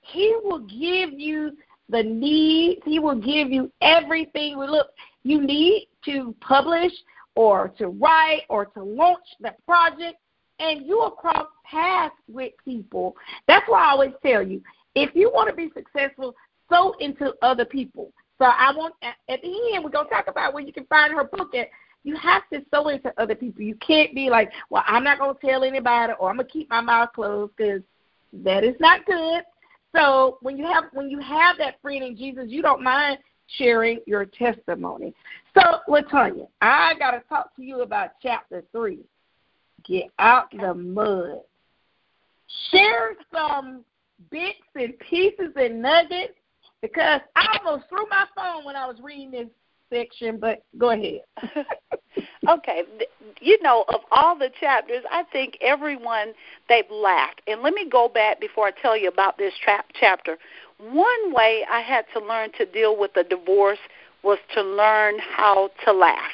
he 0.02 0.36
will 0.44 0.60
give 0.60 1.20
you 1.20 1.58
the 1.90 2.04
needs. 2.04 2.82
He 2.86 3.00
will 3.00 3.20
give 3.20 3.50
you 3.50 3.72
everything. 3.82 4.58
Look, 4.58 4.88
you 5.24 5.42
need 5.42 5.88
to 6.06 6.36
publish 6.42 6.92
or 7.36 7.70
to 7.78 7.88
write 7.88 8.44
or 8.50 8.66
to 8.66 8.84
launch 8.84 9.26
the 9.40 9.54
project, 9.66 10.18
and 10.60 10.86
you 10.86 10.98
will 10.98 11.12
cross 11.12 11.48
paths 11.66 12.16
with 12.28 12.54
people. 12.64 13.16
That's 13.48 13.68
why 13.68 13.86
I 13.86 13.92
always 13.92 14.14
tell 14.24 14.44
you 14.44 14.62
if 14.96 15.16
you 15.16 15.32
want 15.34 15.50
to 15.50 15.56
be 15.56 15.72
successful, 15.74 16.36
sow 16.70 16.94
into 17.00 17.34
other 17.42 17.66
people. 17.66 18.12
So 18.38 18.46
I 18.46 18.74
want 18.76 18.94
at 19.02 19.42
the 19.42 19.72
end 19.74 19.84
we're 19.84 19.90
gonna 19.90 20.10
talk 20.10 20.28
about 20.28 20.54
where 20.54 20.64
you 20.64 20.74
can 20.74 20.86
find 20.86 21.14
her 21.14 21.24
book 21.24 21.56
at. 21.56 21.70
You 22.06 22.18
have 22.18 22.44
to 22.52 22.62
sow 22.70 22.90
into 22.90 23.14
other 23.18 23.34
people. 23.34 23.62
You 23.62 23.76
can't 23.76 24.14
be 24.14 24.30
like, 24.30 24.52
well, 24.70 24.84
I'm 24.86 25.06
not 25.06 25.20
gonna 25.20 25.38
tell 25.40 25.64
anybody, 25.64 26.12
or 26.20 26.30
I'm 26.30 26.36
gonna 26.36 26.50
keep 26.50 26.70
my 26.70 26.82
mouth 26.82 27.14
closed 27.16 27.54
because 27.56 27.82
that 28.34 28.66
is 28.66 28.76
not 28.80 29.06
good. 29.06 29.44
So 29.96 30.38
when 30.42 30.58
you 30.58 30.66
have 30.66 30.86
when 30.94 31.10
you 31.10 31.20
have 31.20 31.58
that 31.60 31.82
friend 31.82 32.04
in 32.04 32.18
Jesus, 32.18 32.46
you 32.48 32.62
don't 32.62 32.82
mind 32.82 33.20
sharing 33.58 34.00
your 34.08 34.26
testimony. 34.26 35.14
So 35.54 35.80
Latonya, 35.88 36.48
I 36.62 36.94
gotta 36.98 37.22
talk 37.30 37.56
to 37.56 37.64
you 37.64 37.82
about 37.82 38.12
chapter 38.22 38.64
three. 38.72 39.00
Get 39.86 40.06
out 40.20 40.48
the 40.52 40.74
mud. 40.74 41.42
Share 42.72 43.16
some 43.34 43.84
bits 44.32 44.60
and 44.76 44.98
pieces 45.00 45.52
and 45.56 45.82
nuggets 45.82 46.34
because 46.82 47.22
I 47.36 47.58
almost 47.64 47.90
threw 47.90 48.06
my 48.10 48.26
phone 48.36 48.66
when 48.66 48.76
I 48.76 48.86
was 48.86 48.98
reading 49.02 49.32
this 49.32 49.48
section, 49.94 50.40
but 50.40 50.64
go 50.78 50.90
ahead. 50.90 51.22
okay, 52.50 52.84
you 53.40 53.62
know, 53.62 53.86
of 53.90 54.02
all 54.12 54.38
the 54.38 54.50
chapters, 54.60 55.04
I 55.12 55.24
think 55.32 55.58
everyone 55.62 56.34
they've 56.70 56.90
laughed. 56.92 57.42
And 57.48 57.62
let 57.62 57.74
me 57.74 57.88
go 57.90 58.08
back 58.08 58.40
before 58.40 58.68
I 58.68 58.72
tell 58.72 58.98
you 58.98 59.08
about 59.08 59.38
this 59.38 59.54
tra- 59.64 59.84
chapter. 59.94 60.38
One 60.80 61.34
way 61.34 61.66
I 61.72 61.82
had 61.82 62.06
to 62.14 62.24
learn 62.24 62.52
to 62.58 62.66
deal 62.66 62.98
with 62.98 63.16
a 63.16 63.24
divorce 63.24 63.80
was 64.24 64.40
to 64.54 64.62
learn 64.62 65.16
how 65.20 65.70
to 65.86 65.94
laugh. 65.94 66.32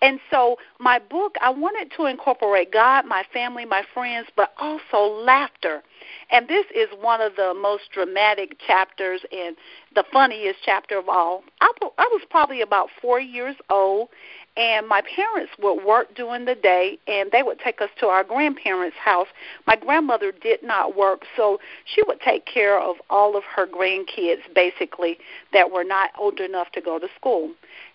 And 0.00 0.18
so 0.30 0.56
my 0.78 0.98
book, 0.98 1.34
I 1.40 1.50
wanted 1.50 1.92
to 1.96 2.06
incorporate 2.06 2.72
God, 2.72 3.04
my 3.06 3.24
family, 3.32 3.64
my 3.64 3.82
friends, 3.92 4.28
but 4.36 4.52
also 4.58 5.22
laughter. 5.24 5.82
And 6.30 6.46
this 6.46 6.66
is 6.74 6.88
one 7.00 7.20
of 7.20 7.36
the 7.36 7.54
most 7.54 7.84
dramatic 7.92 8.58
chapters 8.66 9.22
and 9.32 9.56
the 9.94 10.04
funniest 10.12 10.58
chapter 10.64 10.98
of 10.98 11.08
all. 11.08 11.42
I, 11.60 11.72
I 11.96 12.08
was 12.12 12.22
probably 12.28 12.60
about 12.60 12.90
four 13.00 13.18
years 13.18 13.56
old, 13.70 14.08
and 14.56 14.86
my 14.86 15.00
parents 15.00 15.52
would 15.58 15.84
work 15.86 16.14
during 16.14 16.44
the 16.44 16.54
day, 16.54 16.98
and 17.06 17.30
they 17.32 17.42
would 17.42 17.58
take 17.60 17.80
us 17.80 17.88
to 18.00 18.08
our 18.08 18.24
grandparents' 18.24 18.96
house. 19.02 19.28
My 19.66 19.76
grandmother 19.76 20.32
did 20.32 20.62
not 20.62 20.96
work, 20.96 21.22
so 21.34 21.60
she 21.86 22.02
would 22.06 22.20
take 22.20 22.44
care 22.44 22.78
of 22.78 22.96
all 23.08 23.36
of 23.36 23.44
her 23.44 23.66
grandkids, 23.66 24.40
basically, 24.54 25.16
that 25.54 25.70
were 25.70 25.84
not 25.84 26.10
old 26.18 26.40
enough 26.40 26.70
to 26.72 26.82
go 26.82 26.98
to 26.98 27.08
school. 27.16 27.52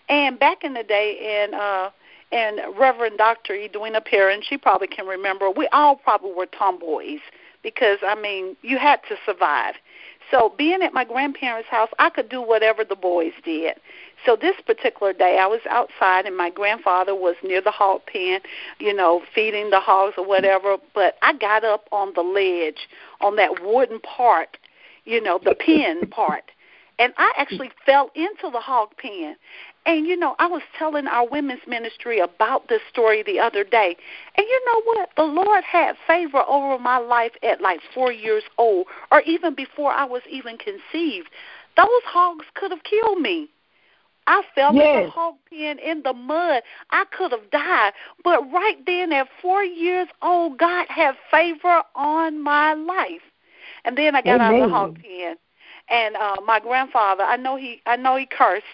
And 0.08 0.38
back 0.40 0.64
in 0.64 0.74
the 0.74 0.82
day, 0.82 1.42
and 1.44 1.54
uh, 1.54 1.90
and 2.32 2.60
Reverend 2.76 3.16
Doctor 3.16 3.54
Edwina 3.54 4.00
Perrin, 4.00 4.40
she 4.42 4.58
probably 4.58 4.88
can 4.88 5.06
remember. 5.06 5.50
We 5.50 5.68
all 5.68 5.94
probably 5.94 6.32
were 6.32 6.46
tomboys 6.46 7.20
because 7.64 7.98
I 8.06 8.14
mean, 8.14 8.56
you 8.62 8.78
had 8.78 9.00
to 9.08 9.16
survive. 9.26 9.74
So 10.30 10.54
being 10.56 10.82
at 10.82 10.94
my 10.94 11.04
grandparents' 11.04 11.68
house, 11.68 11.90
I 11.98 12.10
could 12.10 12.28
do 12.28 12.40
whatever 12.40 12.84
the 12.84 12.96
boys 12.96 13.32
did. 13.44 13.74
So 14.24 14.36
this 14.36 14.56
particular 14.64 15.12
day, 15.12 15.38
I 15.38 15.46
was 15.46 15.60
outside, 15.68 16.24
and 16.24 16.36
my 16.36 16.50
grandfather 16.50 17.14
was 17.14 17.36
near 17.42 17.60
the 17.60 17.70
hog 17.70 18.02
pen, 18.06 18.40
you 18.78 18.94
know, 18.94 19.22
feeding 19.34 19.70
the 19.70 19.80
hogs 19.80 20.14
or 20.16 20.26
whatever. 20.26 20.76
But 20.94 21.16
I 21.20 21.34
got 21.34 21.64
up 21.64 21.88
on 21.92 22.12
the 22.14 22.22
ledge, 22.22 22.88
on 23.20 23.36
that 23.36 23.62
wooden 23.62 24.00
part, 24.00 24.56
you 25.04 25.20
know, 25.20 25.38
the 25.42 25.54
pen 25.54 26.08
part, 26.08 26.44
and 26.98 27.12
I 27.18 27.32
actually 27.36 27.70
fell 27.84 28.10
into 28.14 28.50
the 28.50 28.60
hog 28.60 28.96
pen. 28.96 29.36
And 29.86 30.06
you 30.06 30.16
know, 30.16 30.34
I 30.38 30.46
was 30.46 30.62
telling 30.78 31.06
our 31.06 31.28
women's 31.28 31.66
ministry 31.66 32.18
about 32.18 32.68
this 32.68 32.80
story 32.90 33.22
the 33.22 33.38
other 33.38 33.64
day. 33.64 33.96
And 34.36 34.46
you 34.48 34.62
know 34.66 34.82
what? 34.84 35.10
The 35.16 35.24
Lord 35.24 35.62
had 35.62 35.96
favor 36.06 36.42
over 36.48 36.78
my 36.78 36.98
life 36.98 37.32
at 37.42 37.60
like 37.60 37.80
four 37.92 38.10
years 38.10 38.44
old, 38.56 38.86
or 39.12 39.20
even 39.22 39.54
before 39.54 39.92
I 39.92 40.04
was 40.04 40.22
even 40.30 40.56
conceived. 40.56 41.28
Those 41.76 42.04
hogs 42.06 42.46
could 42.54 42.70
have 42.70 42.84
killed 42.84 43.20
me. 43.20 43.48
I 44.26 44.42
fell 44.54 44.74
yes. 44.74 44.96
in 44.96 45.02
the 45.04 45.10
hog 45.10 45.34
pen 45.50 45.78
in 45.78 46.02
the 46.02 46.14
mud. 46.14 46.62
I 46.90 47.04
could 47.16 47.32
have 47.32 47.50
died. 47.50 47.92
But 48.22 48.50
right 48.50 48.76
then 48.86 49.12
at 49.12 49.28
four 49.42 49.62
years 49.62 50.08
old, 50.22 50.58
God 50.58 50.86
had 50.88 51.14
favor 51.30 51.82
on 51.94 52.42
my 52.42 52.72
life. 52.72 53.20
And 53.84 53.98
then 53.98 54.16
I 54.16 54.22
got 54.22 54.40
Amen. 54.40 54.40
out 54.40 54.54
of 54.54 54.70
the 54.70 54.74
hog 54.74 54.94
pen. 54.94 55.36
And 55.88 56.16
uh 56.16 56.36
my 56.46 56.60
grandfather, 56.60 57.24
I 57.24 57.36
know 57.36 57.56
he 57.56 57.82
I 57.86 57.96
know 57.96 58.16
he 58.16 58.26
cursed 58.26 58.64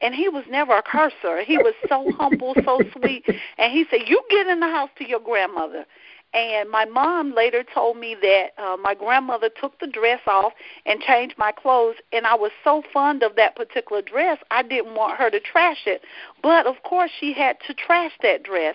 and 0.00 0.14
he 0.14 0.28
was 0.28 0.44
never 0.50 0.76
a 0.76 0.82
cursor. 0.82 1.42
He 1.42 1.58
was 1.58 1.74
so 1.88 2.10
humble, 2.18 2.54
so 2.64 2.80
sweet. 2.92 3.24
And 3.56 3.72
he 3.72 3.86
said, 3.90 4.08
"You 4.08 4.22
get 4.30 4.46
in 4.46 4.60
the 4.60 4.68
house 4.68 4.90
to 4.98 5.08
your 5.08 5.20
grandmother." 5.20 5.86
And 6.34 6.68
my 6.68 6.84
mom 6.84 7.34
later 7.34 7.64
told 7.74 7.96
me 7.96 8.14
that 8.20 8.48
uh, 8.58 8.76
my 8.76 8.94
grandmother 8.94 9.48
took 9.48 9.80
the 9.80 9.86
dress 9.86 10.20
off 10.26 10.52
and 10.84 11.00
changed 11.00 11.36
my 11.38 11.52
clothes, 11.52 11.96
and 12.12 12.26
I 12.26 12.34
was 12.34 12.50
so 12.62 12.82
fond 12.92 13.22
of 13.22 13.34
that 13.36 13.56
particular 13.56 14.02
dress, 14.02 14.38
I 14.50 14.62
didn't 14.62 14.94
want 14.94 15.18
her 15.18 15.30
to 15.30 15.40
trash 15.40 15.86
it. 15.86 16.02
But 16.42 16.66
of 16.66 16.82
course, 16.82 17.10
she 17.18 17.32
had 17.32 17.56
to 17.66 17.72
trash 17.72 18.12
that 18.22 18.42
dress. 18.42 18.74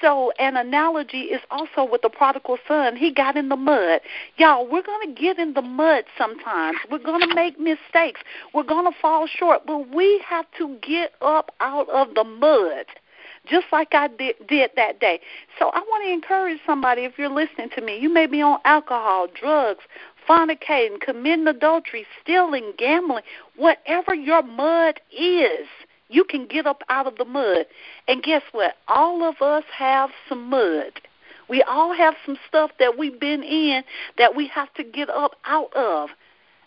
So, 0.00 0.32
an 0.38 0.56
analogy 0.56 1.22
is 1.22 1.40
also 1.50 1.88
with 1.90 2.02
the 2.02 2.10
prodigal 2.10 2.58
son. 2.68 2.96
He 2.96 3.12
got 3.12 3.36
in 3.36 3.48
the 3.48 3.56
mud. 3.56 4.00
Y'all, 4.36 4.66
we're 4.66 4.82
going 4.82 5.14
to 5.14 5.20
get 5.20 5.38
in 5.38 5.54
the 5.54 5.62
mud 5.62 6.04
sometimes. 6.18 6.78
We're 6.90 6.98
going 6.98 7.28
to 7.28 7.34
make 7.34 7.58
mistakes. 7.58 8.20
We're 8.52 8.64
going 8.64 8.90
to 8.90 8.98
fall 9.00 9.26
short, 9.26 9.66
but 9.66 9.94
we 9.94 10.22
have 10.28 10.46
to 10.58 10.76
get 10.82 11.12
up 11.20 11.52
out 11.60 11.88
of 11.88 12.14
the 12.14 12.24
mud 12.24 12.86
just 13.46 13.66
like 13.72 13.94
I 13.94 14.08
did, 14.08 14.36
did 14.48 14.70
that 14.76 15.00
day. 15.00 15.20
So 15.58 15.70
I 15.70 15.80
want 15.80 16.04
to 16.04 16.12
encourage 16.12 16.58
somebody 16.66 17.02
if 17.02 17.18
you're 17.18 17.28
listening 17.28 17.70
to 17.74 17.80
me, 17.80 17.98
you 17.98 18.12
may 18.12 18.26
be 18.26 18.40
on 18.40 18.58
alcohol, 18.64 19.28
drugs, 19.28 19.84
fornicating, 20.28 21.00
committing 21.00 21.46
adultery, 21.46 22.06
stealing, 22.22 22.72
gambling, 22.78 23.24
whatever 23.56 24.14
your 24.14 24.42
mud 24.42 25.00
is 25.12 25.66
you 26.08 26.24
can 26.24 26.46
get 26.46 26.66
up 26.66 26.82
out 26.88 27.06
of 27.06 27.16
the 27.16 27.24
mud. 27.24 27.66
And 28.08 28.22
guess 28.22 28.42
what? 28.52 28.74
All 28.88 29.24
of 29.24 29.42
us 29.42 29.64
have 29.76 30.10
some 30.28 30.48
mud. 30.48 31.00
We 31.48 31.62
all 31.62 31.92
have 31.94 32.14
some 32.24 32.38
stuff 32.48 32.70
that 32.78 32.96
we've 32.98 33.18
been 33.18 33.42
in 33.42 33.82
that 34.16 34.34
we 34.34 34.46
have 34.48 34.72
to 34.74 34.84
get 34.84 35.10
up 35.10 35.32
out 35.44 35.74
of. 35.74 36.10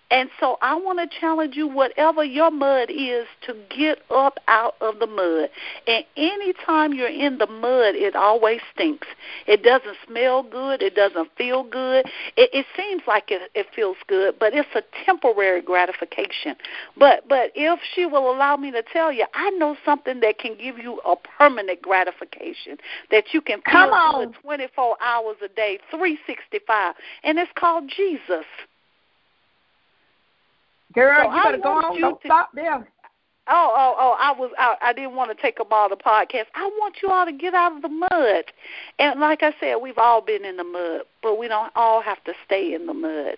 And 0.10 0.30
so 0.40 0.58
I 0.62 0.76
want 0.76 1.00
to 1.00 1.20
challenge 1.20 1.56
you, 1.56 1.68
whatever 1.68 2.24
your 2.24 2.50
mud 2.50 2.90
is, 2.90 3.26
to 3.46 3.56
get 3.70 4.00
up 4.10 4.40
out 4.48 4.76
of 4.80 5.00
the 5.00 5.08
mud. 5.08 5.50
And 5.86 6.06
anytime 6.16 6.94
you're 6.94 7.10
in 7.10 7.40
the 7.40 7.48
mud, 7.48 7.96
it 7.96 8.16
always 8.16 8.62
stinks. 8.74 9.08
It 9.48 9.64
doesn't 9.64 9.98
smell 10.08 10.44
good. 10.44 10.82
It 10.82 10.96
doesn't 10.96 11.30
feel 11.38 11.64
good. 11.64 12.06
It, 12.38 12.50
it 12.54 12.66
seems 12.78 13.02
like 13.06 13.26
it, 13.32 13.52
it 13.54 13.68
feels 13.76 13.98
good, 14.08 14.40
but 14.40 14.54
it's 14.54 14.70
a 14.76 14.84
temporary 15.06 15.62
gratification. 15.62 16.56
But 16.98 17.28
but 17.28 17.52
if 17.56 17.80
she 17.94 18.06
will 18.06 18.32
allow 18.32 18.56
me 18.56 18.72
to 18.72 18.84
tell 18.84 19.12
you, 19.12 19.26
I 19.34 19.50
know 19.52 19.76
something 19.84 20.22
that 20.22 20.40
can 20.40 20.56
give 20.58 20.78
you 20.78 21.02
a 21.06 21.16
permanent 21.38 21.82
gratification 21.82 22.78
that 23.12 23.26
you 23.34 23.42
can 23.42 23.62
feel 23.70 23.90
good 24.26 24.36
24 24.42 24.98
hours 25.02 25.36
a 25.44 25.50
day, 25.50 25.80
365, 25.92 26.96
and 27.24 27.38
it's 27.38 27.52
called 27.56 27.92
Jesus. 27.96 28.46
Girl, 30.98 31.30
so 31.30 31.36
you 31.36 31.44
better 31.44 31.58
go 31.60 31.70
on. 31.70 32.02
Don't 32.02 32.22
to, 32.22 32.28
stop 32.28 32.50
there. 32.56 32.88
Oh, 33.50 33.74
oh, 33.78 33.96
oh! 34.00 34.18
I 34.20 34.32
was 34.32 34.50
out. 34.58 34.78
I 34.82 34.94
didn't 34.94 35.16
want 35.16 35.30
to 35.30 35.40
take 35.40 35.60
up 35.60 35.72
all 35.72 35.88
the 35.88 35.96
podcast. 35.96 36.46
I 36.56 36.66
want 36.80 36.96
you 37.04 37.10
all 37.10 37.24
to 37.24 37.32
get 37.32 37.54
out 37.54 37.76
of 37.76 37.84
the 37.84 37.90
mud. 37.90 38.46
And 38.98 39.20
like 39.20 39.44
I 39.44 39.54
said, 39.60 39.76
we've 39.76 40.00
all 40.00 40.22
been 40.22 40.44
in 40.44 40.58
the 40.58 40.64
mud, 40.64 41.02
but 41.22 41.38
we 41.38 41.48
don't 41.48 41.72
all 41.76 42.02
have 42.02 42.24
to 42.24 42.34
stay 42.46 42.74
in 42.74 42.88
the 42.88 42.96
mud. 42.96 43.38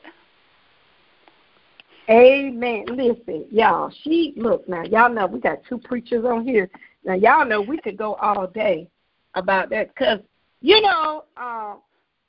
Amen. 2.10 2.86
Listen, 2.88 3.46
y'all. 3.52 3.92
She 4.04 4.34
look 4.38 4.68
now. 4.70 4.84
Y'all 4.84 5.14
know 5.14 5.28
we 5.28 5.42
got 5.42 5.58
two 5.68 5.80
preachers 5.80 6.24
on 6.24 6.48
here. 6.48 6.70
Now 7.04 7.16
y'all 7.16 7.46
know 7.46 7.60
we 7.60 7.78
could 7.78 7.98
go 7.98 8.14
all 8.16 8.48
day 8.48 8.88
about 9.36 9.70
that 9.72 9.94
because 9.94 10.20
you 10.62 10.80
know, 10.82 11.26
uh, 11.36 11.76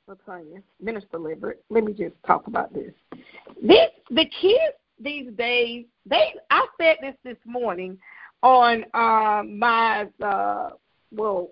LaTonya, 0.09 0.61
Minister 0.81 1.17
Leverette. 1.17 1.59
Let 1.69 1.85
me 1.85 1.93
just 1.93 2.15
talk 2.27 2.47
about 2.47 2.73
this. 2.73 2.91
This 3.61 3.91
the 4.09 4.25
kids 4.41 4.75
these 5.03 5.31
days. 5.33 5.85
They 6.05 6.33
I 6.49 6.65
said 6.79 6.97
this 7.01 7.15
this 7.23 7.37
morning 7.45 7.97
on 8.43 8.85
uh, 8.93 9.43
my 9.43 10.07
uh, 10.23 10.71
well 11.11 11.49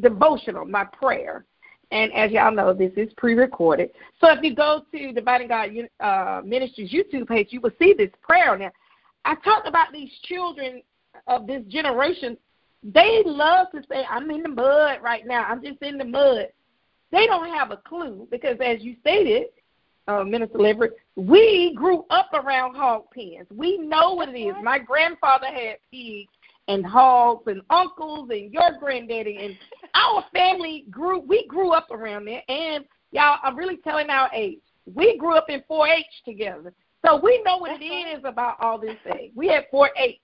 devotional, 0.00 0.64
my 0.64 0.84
prayer. 0.84 1.44
And 1.92 2.12
as 2.12 2.30
y'all 2.30 2.52
know, 2.52 2.72
this 2.72 2.92
is 2.96 3.12
pre-recorded. 3.16 3.90
So 4.20 4.30
if 4.30 4.44
you 4.44 4.54
go 4.54 4.84
to 4.92 5.12
Divine 5.12 5.42
in 5.42 5.48
God 5.48 5.70
uh, 5.98 6.40
Ministries 6.44 6.92
YouTube 6.92 7.26
page, 7.26 7.48
you 7.50 7.60
will 7.60 7.72
see 7.80 7.94
this 7.96 8.10
prayer 8.22 8.56
now. 8.56 8.70
I 9.24 9.34
talked 9.36 9.66
about 9.66 9.92
these 9.92 10.10
children 10.22 10.82
of 11.26 11.48
this 11.48 11.62
generation. 11.66 12.36
They 12.82 13.22
love 13.26 13.66
to 13.72 13.82
say, 13.90 14.06
"I'm 14.08 14.30
in 14.30 14.42
the 14.42 14.48
mud 14.48 15.02
right 15.02 15.26
now. 15.26 15.44
I'm 15.44 15.62
just 15.62 15.82
in 15.82 15.98
the 15.98 16.04
mud." 16.04 16.46
They 17.12 17.26
don't 17.26 17.48
have 17.48 17.72
a 17.72 17.76
clue 17.76 18.28
because, 18.30 18.56
as 18.64 18.80
you 18.82 18.94
stated, 19.00 19.46
uh, 20.10 20.24
Minister 20.24 20.58
Leverette, 20.58 20.90
we 21.16 21.72
grew 21.76 22.04
up 22.10 22.30
around 22.34 22.74
hog 22.74 23.04
pens. 23.14 23.46
We 23.50 23.78
know 23.78 24.14
what 24.14 24.28
it 24.28 24.38
is. 24.38 24.54
My 24.62 24.78
grandfather 24.78 25.46
had 25.46 25.76
pigs 25.90 26.30
and 26.68 26.84
hogs 26.84 27.44
and 27.46 27.62
uncles 27.70 28.28
and 28.30 28.52
your 28.52 28.78
granddaddy 28.78 29.38
and 29.40 29.56
our 29.94 30.24
family 30.32 30.84
grew 30.90 31.18
we 31.20 31.46
grew 31.46 31.72
up 31.72 31.90
around 31.90 32.26
there 32.26 32.42
and 32.48 32.84
y'all 33.10 33.38
I'm 33.42 33.56
really 33.56 33.78
telling 33.78 34.10
our 34.10 34.30
age. 34.34 34.60
We 34.92 35.16
grew 35.16 35.36
up 35.36 35.48
in 35.48 35.62
four 35.66 35.88
H 35.88 36.04
together. 36.24 36.72
So 37.04 37.18
we 37.22 37.42
know 37.44 37.58
what 37.58 37.80
it 37.80 37.84
is 37.84 38.22
about 38.24 38.56
all 38.60 38.78
this 38.78 38.96
thing. 39.04 39.32
We 39.34 39.48
had 39.48 39.64
four 39.70 39.90
H. 39.96 40.18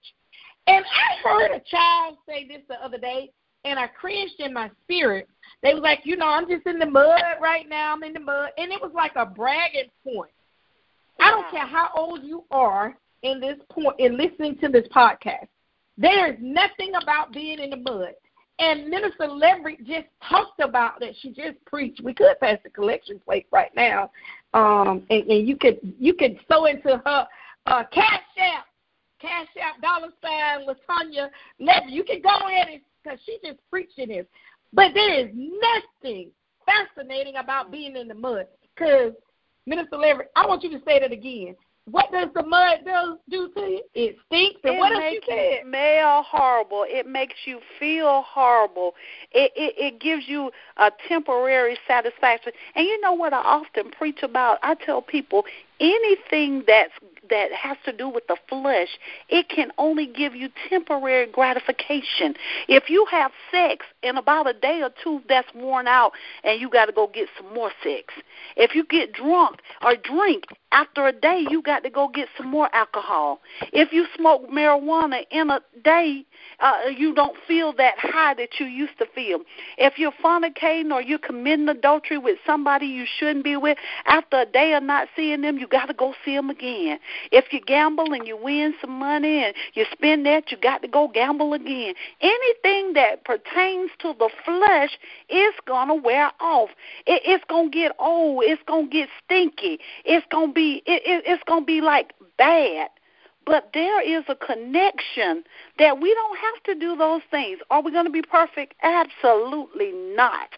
And 0.66 0.84
I 0.84 1.28
heard 1.28 1.52
a 1.52 1.60
child 1.60 2.18
say 2.28 2.46
this 2.46 2.62
the 2.68 2.74
other 2.84 2.98
day 2.98 3.30
and 3.66 3.78
I 3.78 3.88
cringed 3.88 4.38
in 4.38 4.52
my 4.52 4.70
spirit. 4.84 5.28
They 5.62 5.74
was 5.74 5.82
like, 5.82 6.00
you 6.04 6.16
know, 6.16 6.26
I'm 6.26 6.48
just 6.48 6.66
in 6.66 6.78
the 6.78 6.86
mud 6.86 7.20
right 7.40 7.68
now. 7.68 7.92
I'm 7.92 8.02
in 8.04 8.12
the 8.12 8.20
mud, 8.20 8.50
and 8.56 8.72
it 8.72 8.80
was 8.80 8.92
like 8.94 9.12
a 9.16 9.26
bragging 9.26 9.90
point. 10.04 10.30
I 11.20 11.30
don't 11.30 11.50
care 11.50 11.66
how 11.66 11.90
old 11.96 12.22
you 12.22 12.44
are 12.50 12.96
in 13.22 13.40
this 13.40 13.56
point 13.70 13.98
in 13.98 14.16
listening 14.16 14.56
to 14.58 14.68
this 14.68 14.86
podcast. 14.94 15.48
There 15.98 16.32
is 16.32 16.38
nothing 16.40 16.92
about 17.02 17.32
being 17.32 17.58
in 17.58 17.70
the 17.70 17.76
mud. 17.76 18.12
And 18.58 18.88
Minister 18.88 19.24
Leverette 19.24 19.84
just 19.86 20.06
talked 20.28 20.60
about 20.60 21.02
it. 21.02 21.16
She 21.20 21.30
just 21.30 21.62
preached. 21.66 22.02
We 22.02 22.14
could 22.14 22.38
pass 22.40 22.58
the 22.64 22.70
collection 22.70 23.20
plate 23.22 23.46
right 23.50 23.74
now, 23.74 24.10
um, 24.54 25.02
and, 25.10 25.24
and 25.26 25.46
you 25.46 25.56
could 25.56 25.78
you 25.98 26.14
could 26.14 26.38
sow 26.50 26.64
into 26.64 27.02
her 27.04 27.26
uh, 27.66 27.84
cash 27.92 28.22
app, 28.38 28.66
cash 29.20 29.48
app 29.60 29.82
dollar 29.82 30.08
sign 30.22 30.66
LaTonya 30.66 31.28
Leverette. 31.60 31.90
You 31.90 32.04
can 32.04 32.22
go 32.22 32.46
ahead 32.46 32.68
and 32.68 32.80
because 33.06 33.20
she 33.24 33.38
just 33.44 33.60
preaching 33.70 34.10
in 34.10 34.18
this. 34.18 34.26
But 34.72 34.92
there 34.94 35.20
is 35.20 35.30
nothing 35.34 36.30
fascinating 36.64 37.36
about 37.36 37.70
being 37.70 37.96
in 37.96 38.08
the 38.08 38.14
mud. 38.14 38.46
Because 38.74 39.12
Minister 39.66 39.96
Leverette, 39.96 40.28
I 40.34 40.46
want 40.46 40.62
you 40.62 40.70
to 40.70 40.84
say 40.84 41.00
that 41.00 41.12
again. 41.12 41.56
What 41.88 42.10
does 42.10 42.28
the 42.34 42.44
mud 42.44 42.78
do, 42.84 43.18
do 43.30 43.52
to 43.54 43.60
you? 43.60 43.82
It 43.94 44.16
stinks. 44.26 44.60
And 44.64 44.74
it 44.74 44.78
what 44.78 44.98
makes 44.98 45.24
you 45.28 45.34
you 45.34 45.58
smell 45.62 46.24
horrible. 46.28 46.84
It 46.88 47.06
makes 47.06 47.36
you 47.44 47.60
feel 47.78 48.24
horrible. 48.26 48.94
It, 49.30 49.52
it 49.54 49.74
it 49.78 50.00
gives 50.00 50.24
you 50.26 50.50
a 50.78 50.90
temporary 51.08 51.78
satisfaction. 51.86 52.52
And 52.74 52.86
you 52.86 53.00
know 53.00 53.12
what 53.12 53.32
I 53.32 53.38
often 53.38 53.92
preach 53.92 54.24
about? 54.24 54.58
I 54.64 54.74
tell 54.74 55.00
people 55.00 55.44
anything 55.80 56.64
that's 56.66 56.92
that 57.30 57.52
has 57.52 57.76
to 57.84 57.92
do 57.92 58.08
with 58.08 58.26
the 58.28 58.36
flesh, 58.48 58.88
it 59.28 59.48
can 59.48 59.72
only 59.78 60.06
give 60.06 60.34
you 60.34 60.48
temporary 60.68 61.26
gratification. 61.26 62.34
If 62.68 62.88
you 62.88 63.06
have 63.10 63.32
sex 63.50 63.84
in 64.02 64.16
about 64.16 64.48
a 64.48 64.52
day 64.52 64.80
or 64.82 64.90
two, 65.02 65.20
that's 65.28 65.48
worn 65.54 65.86
out, 65.86 66.12
and 66.44 66.60
you 66.60 66.70
got 66.70 66.86
to 66.86 66.92
go 66.92 67.10
get 67.12 67.28
some 67.36 67.52
more 67.54 67.70
sex. 67.82 68.14
If 68.56 68.74
you 68.74 68.84
get 68.84 69.12
drunk 69.12 69.60
or 69.84 69.96
drink 69.96 70.44
after 70.72 71.06
a 71.06 71.12
day, 71.12 71.46
you 71.48 71.62
got 71.62 71.82
to 71.84 71.90
go 71.90 72.08
get 72.08 72.28
some 72.36 72.48
more 72.48 72.74
alcohol. 72.74 73.40
If 73.72 73.92
you 73.92 74.06
smoke 74.16 74.48
marijuana 74.50 75.24
in 75.30 75.50
a 75.50 75.60
day, 75.82 76.24
uh, 76.60 76.88
you 76.96 77.14
don't 77.14 77.36
feel 77.46 77.72
that 77.74 77.94
high 77.98 78.34
that 78.34 78.60
you 78.60 78.66
used 78.66 78.98
to 78.98 79.06
feel. 79.14 79.40
If 79.78 79.98
you're 79.98 80.12
fornicating 80.24 80.92
or 80.92 81.00
you're 81.00 81.18
committing 81.18 81.68
adultery 81.68 82.18
with 82.18 82.38
somebody 82.46 82.86
you 82.86 83.04
shouldn't 83.18 83.44
be 83.44 83.56
with, 83.56 83.78
after 84.06 84.40
a 84.40 84.46
day 84.46 84.74
of 84.74 84.82
not 84.82 85.08
seeing 85.16 85.40
them, 85.40 85.58
you 85.58 85.65
got 85.66 85.86
to 85.86 85.94
go 85.94 86.14
see 86.24 86.34
them 86.34 86.50
again. 86.50 86.98
If 87.32 87.52
you 87.52 87.60
gamble 87.60 88.12
and 88.12 88.26
you 88.26 88.36
win 88.36 88.74
some 88.80 88.98
money 88.98 89.44
and 89.44 89.54
you 89.74 89.84
spend 89.92 90.26
that, 90.26 90.50
you 90.50 90.56
got 90.56 90.82
to 90.82 90.88
go 90.88 91.08
gamble 91.08 91.52
again. 91.52 91.94
Anything 92.20 92.92
that 92.94 93.24
pertains 93.24 93.90
to 94.00 94.14
the 94.18 94.30
flesh 94.44 94.98
is 95.28 95.54
going 95.66 95.88
to 95.88 95.94
wear 95.94 96.30
off. 96.40 96.70
It, 97.06 97.22
it's 97.24 97.44
going 97.48 97.70
to 97.70 97.76
get 97.76 97.92
old. 97.98 98.44
It's 98.44 98.62
going 98.66 98.90
to 98.90 98.92
get 98.92 99.08
stinky. 99.24 99.78
It's 100.04 100.26
going 100.30 100.48
to 100.48 100.54
be 100.54 100.82
it, 100.86 101.02
it, 101.04 101.24
it's 101.26 101.42
going 101.46 101.62
to 101.62 101.66
be 101.66 101.80
like 101.80 102.12
bad. 102.38 102.88
But 103.46 103.70
there 103.74 104.00
is 104.02 104.24
a 104.28 104.34
connection 104.34 105.44
that 105.78 106.00
we 106.00 106.12
don't 106.12 106.38
have 106.38 106.62
to 106.64 106.74
do 106.74 106.96
those 106.96 107.22
things. 107.30 107.60
Are 107.70 107.80
we 107.80 107.92
going 107.92 108.04
to 108.04 108.10
be 108.10 108.22
perfect? 108.22 108.74
Absolutely 108.82 109.92
not. 109.92 110.48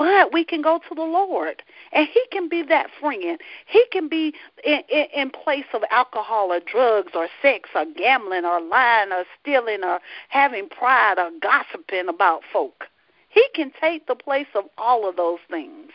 But 0.00 0.32
we 0.32 0.46
can 0.46 0.62
go 0.62 0.80
to 0.88 0.94
the 0.94 1.02
Lord, 1.02 1.62
and 1.92 2.08
He 2.08 2.22
can 2.32 2.48
be 2.48 2.62
that 2.62 2.86
friend. 2.98 3.38
He 3.66 3.84
can 3.92 4.08
be 4.08 4.32
in, 4.64 4.80
in, 4.88 5.04
in 5.14 5.30
place 5.30 5.66
of 5.74 5.82
alcohol 5.90 6.54
or 6.54 6.60
drugs 6.60 7.12
or 7.14 7.28
sex 7.42 7.68
or 7.74 7.84
gambling 7.98 8.46
or 8.46 8.62
lying 8.62 9.12
or 9.12 9.24
stealing 9.38 9.84
or 9.84 10.00
having 10.30 10.70
pride 10.70 11.18
or 11.18 11.28
gossiping 11.42 12.08
about 12.08 12.40
folk. 12.50 12.84
He 13.28 13.44
can 13.54 13.72
take 13.78 14.06
the 14.06 14.14
place 14.14 14.46
of 14.54 14.64
all 14.78 15.06
of 15.06 15.16
those 15.16 15.40
things. 15.50 15.90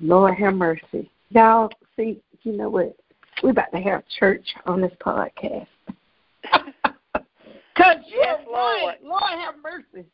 Lord 0.00 0.34
have 0.34 0.54
mercy. 0.54 1.08
Y'all, 1.28 1.70
see, 1.96 2.20
you 2.42 2.50
know 2.50 2.70
what? 2.70 2.96
We're 3.40 3.50
about 3.50 3.70
to 3.70 3.78
have 3.78 4.02
church 4.18 4.48
on 4.66 4.80
this 4.80 4.92
podcast. 5.00 5.68
Because 7.72 7.96
you're 8.08 8.22
yes, 8.22 8.40
Lord. 8.46 8.82
right. 8.82 8.96
Lord 9.02 9.22
have 9.22 9.54
mercy. 9.62 10.06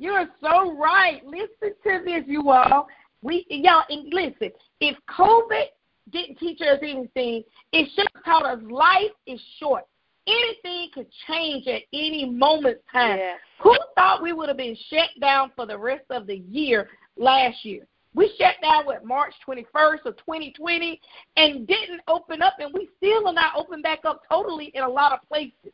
You're 0.00 0.28
so 0.40 0.74
right. 0.78 1.20
Listen 1.26 1.74
to 1.84 2.02
this, 2.04 2.24
you 2.26 2.50
all. 2.50 2.88
We 3.20 3.44
y'all 3.50 3.82
and 3.90 4.10
listen, 4.14 4.50
if 4.80 4.96
COVID 5.10 5.64
didn't 6.10 6.38
teach 6.38 6.62
us 6.62 6.78
anything, 6.80 7.44
it 7.72 7.88
should 7.94 8.06
have 8.14 8.24
taught 8.24 8.46
us 8.46 8.58
life 8.70 9.12
is 9.26 9.38
short. 9.58 9.84
Anything 10.26 10.88
could 10.94 11.06
change 11.28 11.66
at 11.66 11.82
any 11.92 12.24
moment's 12.24 12.80
time. 12.90 13.18
Yes. 13.18 13.38
Who 13.62 13.76
thought 13.94 14.22
we 14.22 14.32
would 14.32 14.48
have 14.48 14.56
been 14.56 14.76
shut 14.88 15.10
down 15.20 15.52
for 15.54 15.66
the 15.66 15.76
rest 15.76 16.04
of 16.08 16.26
the 16.26 16.36
year 16.48 16.88
last 17.18 17.62
year? 17.62 17.86
We 18.14 18.32
shut 18.38 18.54
down 18.62 18.86
with 18.86 19.04
March 19.04 19.34
21st 19.46 20.06
of 20.06 20.16
2020 20.16 20.98
and 21.36 21.66
didn't 21.66 22.00
open 22.08 22.40
up, 22.40 22.54
and 22.58 22.72
we 22.72 22.88
still 22.96 23.28
are 23.28 23.34
not 23.34 23.52
open 23.54 23.82
back 23.82 24.00
up 24.06 24.22
totally 24.30 24.72
in 24.74 24.82
a 24.82 24.88
lot 24.88 25.12
of 25.12 25.18
places. 25.28 25.72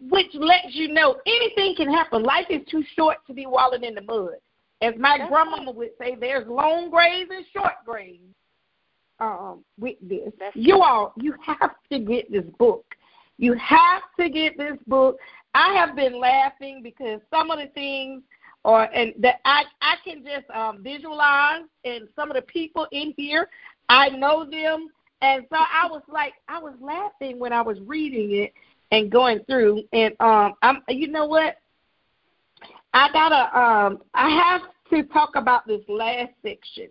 Which 0.00 0.34
lets 0.34 0.74
you 0.74 0.88
know 0.88 1.16
anything 1.26 1.74
can 1.76 1.92
happen. 1.92 2.22
Life 2.22 2.46
is 2.50 2.62
too 2.70 2.82
short 2.96 3.18
to 3.26 3.34
be 3.34 3.46
wallowing 3.46 3.84
in 3.84 3.94
the 3.94 4.02
mud. 4.02 4.34
As 4.80 4.94
my 4.98 5.18
That's 5.18 5.30
grandmama 5.30 5.70
would 5.72 5.90
say, 5.98 6.16
there's 6.18 6.46
long 6.46 6.90
graves 6.90 7.30
and 7.34 7.44
short 7.52 7.72
graves. 7.86 8.22
Um, 9.20 9.64
with 9.78 9.96
this, 10.02 10.32
That's 10.38 10.56
you 10.56 10.82
all, 10.82 11.12
you 11.16 11.34
have 11.46 11.76
to 11.90 11.98
get 12.00 12.30
this 12.32 12.44
book. 12.58 12.84
You 13.38 13.54
have 13.54 14.02
to 14.18 14.28
get 14.28 14.58
this 14.58 14.76
book. 14.86 15.16
I 15.54 15.72
have 15.74 15.94
been 15.94 16.18
laughing 16.18 16.82
because 16.82 17.20
some 17.30 17.50
of 17.50 17.58
the 17.58 17.68
things 17.68 18.22
or 18.64 18.84
and 18.94 19.12
that 19.18 19.40
I 19.44 19.64
I 19.80 19.96
can 20.04 20.24
just 20.24 20.50
um, 20.50 20.82
visualize 20.82 21.62
and 21.84 22.08
some 22.16 22.30
of 22.30 22.34
the 22.34 22.42
people 22.42 22.86
in 22.92 23.14
here 23.16 23.48
I 23.88 24.08
know 24.08 24.44
them 24.44 24.88
and 25.22 25.44
so 25.50 25.56
I 25.56 25.86
was 25.88 26.02
like 26.08 26.34
I 26.48 26.58
was 26.58 26.74
laughing 26.80 27.38
when 27.38 27.52
I 27.52 27.62
was 27.62 27.78
reading 27.86 28.34
it 28.42 28.52
and 28.94 29.10
going 29.10 29.40
through 29.44 29.82
and 29.92 30.14
um 30.20 30.54
I'm 30.62 30.82
you 30.88 31.08
know 31.08 31.26
what? 31.26 31.56
I 32.92 33.10
gotta 33.12 33.58
um 33.58 34.02
I 34.14 34.30
have 34.30 34.62
to 34.90 35.02
talk 35.12 35.36
about 35.36 35.66
this 35.66 35.80
last 35.88 36.32
section 36.42 36.88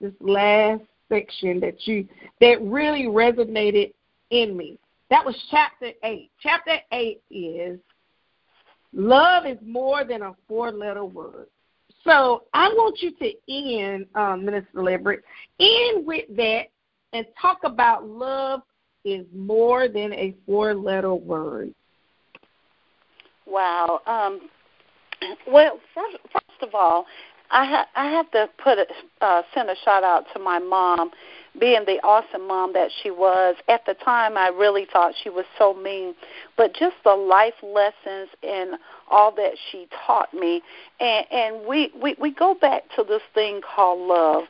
this 0.00 0.12
last 0.20 0.82
section 1.08 1.60
that 1.60 1.86
you 1.86 2.06
that 2.40 2.60
really 2.62 3.04
resonated 3.04 3.92
in 4.30 4.56
me. 4.56 4.78
That 5.10 5.24
was 5.24 5.36
chapter 5.50 5.92
eight. 6.02 6.30
Chapter 6.42 6.76
eight 6.92 7.22
is 7.30 7.78
Love 8.92 9.46
is 9.46 9.58
more 9.64 10.04
than 10.04 10.22
a 10.22 10.34
four 10.48 10.72
letter 10.72 11.04
word. 11.04 11.46
So 12.04 12.44
I 12.54 12.68
want 12.68 13.00
you 13.00 13.12
to 13.12 13.32
end, 13.48 14.06
um, 14.14 14.44
Minister 14.44 14.78
Leverette, 14.78 15.22
end 15.60 16.06
with 16.06 16.24
that 16.36 16.68
and 17.12 17.26
talk 17.40 17.58
about 17.64 18.06
love 18.06 18.62
is 19.12 19.26
more 19.34 19.88
than 19.88 20.12
a 20.12 20.34
four 20.46 20.74
letter 20.74 21.14
word? 21.14 21.74
Wow. 23.46 24.00
Um, 24.06 24.48
well, 25.50 25.80
first, 25.94 26.16
first 26.32 26.62
of 26.62 26.74
all, 26.74 27.06
I 27.50 27.64
ha- 27.64 27.88
I 27.96 28.10
have 28.10 28.30
to 28.32 28.48
put 28.62 28.78
a, 28.78 28.86
uh, 29.24 29.42
send 29.54 29.70
a 29.70 29.74
shout 29.84 30.04
out 30.04 30.26
to 30.34 30.38
my 30.38 30.58
mom, 30.58 31.10
being 31.58 31.84
the 31.86 31.98
awesome 32.04 32.46
mom 32.46 32.74
that 32.74 32.90
she 33.02 33.10
was. 33.10 33.56
At 33.68 33.86
the 33.86 33.94
time, 33.94 34.36
I 34.36 34.48
really 34.48 34.86
thought 34.92 35.14
she 35.22 35.30
was 35.30 35.46
so 35.56 35.72
mean, 35.72 36.14
but 36.56 36.74
just 36.74 36.96
the 37.04 37.14
life 37.14 37.54
lessons 37.62 38.28
and 38.42 38.74
all 39.10 39.32
that 39.36 39.52
she 39.70 39.88
taught 40.06 40.32
me, 40.34 40.62
and 41.00 41.26
and 41.30 41.66
we 41.66 41.90
we 42.00 42.16
we 42.20 42.30
go 42.32 42.54
back 42.54 42.82
to 42.96 43.04
this 43.04 43.22
thing 43.34 43.60
called 43.62 44.06
love. 44.06 44.44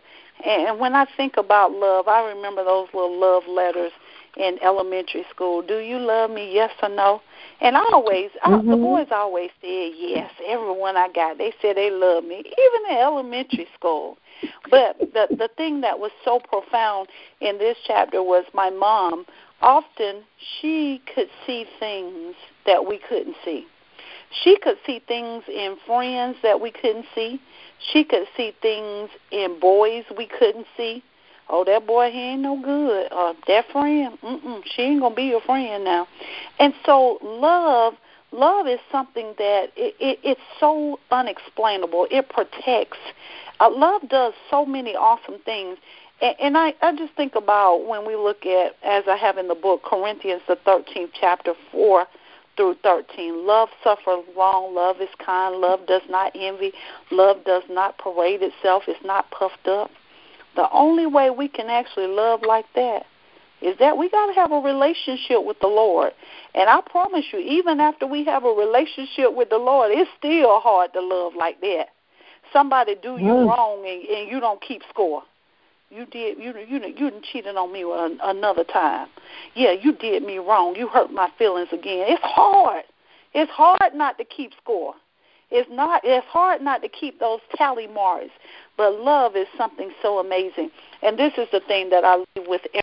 And 0.44 0.78
when 0.78 0.94
I 0.94 1.06
think 1.16 1.36
about 1.36 1.72
love, 1.72 2.06
I 2.06 2.28
remember 2.28 2.64
those 2.64 2.88
little 2.94 3.18
love 3.18 3.42
letters 3.48 3.92
in 4.38 4.58
elementary 4.62 5.24
school. 5.30 5.62
Do 5.62 5.78
you 5.78 5.98
love 5.98 6.30
me? 6.30 6.52
Yes 6.52 6.70
or 6.82 6.88
no? 6.88 7.20
And 7.60 7.76
I 7.76 7.84
always, 7.92 8.30
mm-hmm. 8.30 8.54
I, 8.54 8.56
the 8.58 8.62
mm-hmm. 8.62 8.82
boys 8.82 9.06
always 9.10 9.50
said 9.60 9.92
yes. 9.96 10.30
Everyone 10.46 10.96
I 10.96 11.08
got, 11.12 11.38
they 11.38 11.52
said 11.60 11.76
they 11.76 11.90
love 11.90 12.24
me, 12.24 12.36
even 12.36 12.90
in 12.90 12.96
elementary 12.96 13.66
school. 13.74 14.18
But 14.70 14.98
the 15.00 15.26
the 15.30 15.50
thing 15.56 15.80
that 15.80 15.98
was 15.98 16.12
so 16.24 16.38
profound 16.38 17.08
in 17.40 17.58
this 17.58 17.76
chapter 17.86 18.22
was 18.22 18.44
my 18.54 18.70
mom. 18.70 19.26
Often 19.60 20.22
she 20.60 21.02
could 21.12 21.28
see 21.44 21.66
things 21.80 22.36
that 22.64 22.86
we 22.86 23.00
couldn't 23.08 23.36
see. 23.44 23.66
She 24.44 24.56
could 24.62 24.76
see 24.86 25.00
things 25.08 25.42
in 25.48 25.76
friends 25.86 26.36
that 26.44 26.60
we 26.60 26.70
couldn't 26.70 27.06
see. 27.14 27.40
She 27.92 28.04
could 28.04 28.26
see 28.36 28.52
things 28.62 29.10
in 29.32 29.58
boys 29.58 30.04
we 30.16 30.28
couldn't 30.28 30.66
see 30.76 31.02
oh 31.50 31.64
that 31.64 31.86
boy 31.86 32.10
he 32.10 32.18
ain't 32.18 32.42
no 32.42 32.60
good 32.60 33.12
or 33.12 33.34
that 33.46 33.64
friend 33.72 34.18
mm 34.22 34.62
she 34.64 34.82
ain't 34.82 35.00
gonna 35.00 35.14
be 35.14 35.24
your 35.24 35.40
friend 35.40 35.84
now 35.84 36.06
and 36.58 36.74
so 36.84 37.18
love 37.22 37.94
love 38.32 38.66
is 38.66 38.80
something 38.90 39.34
that 39.38 39.66
it, 39.76 39.94
it 40.00 40.18
it's 40.22 40.40
so 40.60 40.98
unexplainable 41.10 42.06
it 42.10 42.28
protects 42.28 42.98
uh, 43.60 43.70
love 43.70 44.02
does 44.08 44.32
so 44.50 44.64
many 44.64 44.94
awesome 44.94 45.38
things 45.44 45.78
and, 46.20 46.34
and 46.40 46.58
i 46.58 46.74
i 46.82 46.94
just 46.96 47.14
think 47.14 47.34
about 47.34 47.86
when 47.86 48.06
we 48.06 48.16
look 48.16 48.44
at 48.44 48.76
as 48.84 49.04
i 49.08 49.16
have 49.16 49.38
in 49.38 49.48
the 49.48 49.54
book 49.54 49.82
corinthians 49.82 50.42
the 50.48 50.56
13th 50.66 51.10
chapter 51.18 51.54
4 51.72 52.06
through 52.58 52.74
13. 52.82 53.46
Love 53.46 53.70
suffers 53.82 54.24
long. 54.36 54.74
Love 54.74 55.00
is 55.00 55.08
kind. 55.24 55.56
Love 55.56 55.86
does 55.86 56.02
not 56.10 56.32
envy. 56.34 56.72
Love 57.10 57.44
does 57.44 57.62
not 57.70 57.96
parade 57.96 58.42
itself. 58.42 58.82
It's 58.88 59.02
not 59.04 59.30
puffed 59.30 59.66
up. 59.68 59.90
The 60.56 60.68
only 60.72 61.06
way 61.06 61.30
we 61.30 61.48
can 61.48 61.68
actually 61.68 62.08
love 62.08 62.40
like 62.46 62.66
that 62.74 63.04
is 63.60 63.76
that 63.78 63.96
we 63.98 64.08
got 64.08 64.26
to 64.26 64.32
have 64.34 64.52
a 64.52 64.58
relationship 64.58 65.44
with 65.44 65.58
the 65.60 65.66
Lord. 65.66 66.12
And 66.54 66.68
I 66.68 66.80
promise 66.80 67.24
you, 67.32 67.38
even 67.40 67.80
after 67.80 68.06
we 68.06 68.24
have 68.24 68.44
a 68.44 68.50
relationship 68.50 69.34
with 69.34 69.50
the 69.50 69.58
Lord, 69.58 69.90
it's 69.92 70.10
still 70.18 70.60
hard 70.60 70.92
to 70.92 71.00
love 71.00 71.34
like 71.36 71.60
that. 71.60 71.86
Somebody 72.52 72.94
do 73.02 73.18
you 73.18 73.32
mm. 73.32 73.48
wrong 73.48 73.84
and, 73.86 74.02
and 74.08 74.30
you 74.30 74.40
don't 74.40 74.60
keep 74.60 74.82
score. 74.88 75.22
You 75.90 76.04
did 76.04 76.38
you 76.38 76.52
you 76.68 76.80
you 76.96 77.10
cheated 77.32 77.56
on 77.56 77.72
me 77.72 77.82
another 78.22 78.64
time. 78.64 79.08
Yeah, 79.54 79.72
you 79.72 79.94
did 79.94 80.22
me 80.22 80.38
wrong. 80.38 80.76
You 80.76 80.86
hurt 80.86 81.10
my 81.10 81.30
feelings 81.38 81.70
again. 81.72 82.04
It's 82.08 82.22
hard. 82.22 82.84
It's 83.32 83.50
hard 83.50 83.94
not 83.94 84.18
to 84.18 84.24
keep 84.24 84.52
score. 84.62 84.94
It's 85.50 85.68
not. 85.70 86.02
It's 86.04 86.26
hard 86.26 86.60
not 86.60 86.82
to 86.82 86.88
keep 86.88 87.20
those 87.20 87.40
tally 87.56 87.86
marks. 87.86 88.30
But 88.78 89.00
love 89.00 89.36
is 89.36 89.48
something 89.58 89.90
so 90.00 90.20
amazing. 90.20 90.70
And 91.02 91.18
this 91.18 91.32
is 91.36 91.48
the 91.52 91.60
thing 91.60 91.90
that 91.90 92.04
I 92.04 92.16
leave 92.16 92.48
with. 92.48 92.62
I 92.74 92.80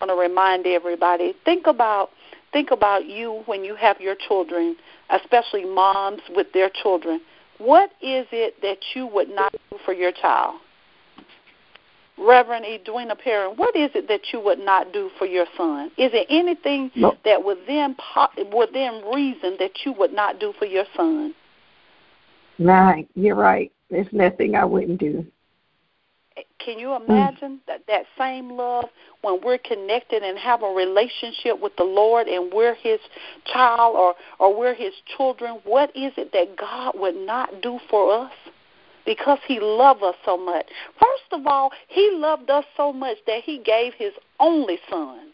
want 0.00 0.10
to 0.10 0.14
remind 0.14 0.66
everybody: 0.66 1.34
think 1.44 1.66
about 1.66 2.10
think 2.52 2.70
about 2.70 3.06
you 3.06 3.42
when 3.46 3.64
you 3.64 3.74
have 3.74 4.00
your 4.00 4.14
children, 4.14 4.76
especially 5.10 5.64
moms 5.64 6.20
with 6.36 6.52
their 6.52 6.70
children. 6.70 7.20
What 7.58 7.90
is 8.02 8.26
it 8.32 8.60
that 8.60 8.78
you 8.94 9.06
would 9.06 9.30
not 9.30 9.52
do 9.52 9.78
for 9.84 9.94
your 9.94 10.12
child? 10.12 10.56
Reverend 12.18 12.64
Edwina 12.64 13.14
Perrin, 13.14 13.56
what 13.56 13.76
is 13.76 13.90
it 13.94 14.08
that 14.08 14.32
you 14.32 14.40
would 14.40 14.58
not 14.58 14.92
do 14.92 15.10
for 15.18 15.26
your 15.26 15.44
son? 15.56 15.90
Is 15.98 16.12
there 16.12 16.24
anything 16.30 16.90
no. 16.94 17.14
that 17.24 17.44
within 17.44 17.94
within 18.54 19.02
reason 19.12 19.56
that 19.58 19.72
you 19.84 19.92
would 19.92 20.12
not 20.12 20.40
do 20.40 20.54
for 20.58 20.64
your 20.64 20.84
son? 20.96 21.34
Right, 22.58 23.06
you're 23.14 23.34
right. 23.34 23.70
There's 23.90 24.06
nothing 24.12 24.56
I 24.56 24.64
wouldn't 24.64 25.00
do. 25.00 25.26
Can 26.58 26.78
you 26.78 26.94
imagine 26.94 27.56
mm. 27.56 27.66
that 27.66 27.86
that 27.86 28.04
same 28.18 28.50
love 28.50 28.86
when 29.22 29.40
we're 29.42 29.58
connected 29.58 30.22
and 30.22 30.36
have 30.38 30.62
a 30.62 30.68
relationship 30.68 31.60
with 31.60 31.74
the 31.76 31.84
Lord 31.84 32.26
and 32.26 32.52
we're 32.52 32.74
His 32.74 32.98
child 33.52 33.96
or 33.96 34.14
or 34.38 34.58
we're 34.58 34.74
His 34.74 34.92
children? 35.16 35.60
What 35.64 35.90
is 35.96 36.12
it 36.16 36.32
that 36.32 36.56
God 36.56 36.98
would 36.98 37.16
not 37.16 37.62
do 37.62 37.78
for 37.88 38.12
us? 38.12 38.32
because 39.06 39.38
he 39.46 39.60
loved 39.60 40.02
us 40.02 40.16
so 40.24 40.36
much. 40.36 40.66
First 41.00 41.32
of 41.32 41.46
all, 41.46 41.70
he 41.88 42.10
loved 42.12 42.50
us 42.50 42.64
so 42.76 42.92
much 42.92 43.16
that 43.26 43.42
he 43.44 43.58
gave 43.58 43.94
his 43.94 44.12
only 44.40 44.78
son. 44.90 45.28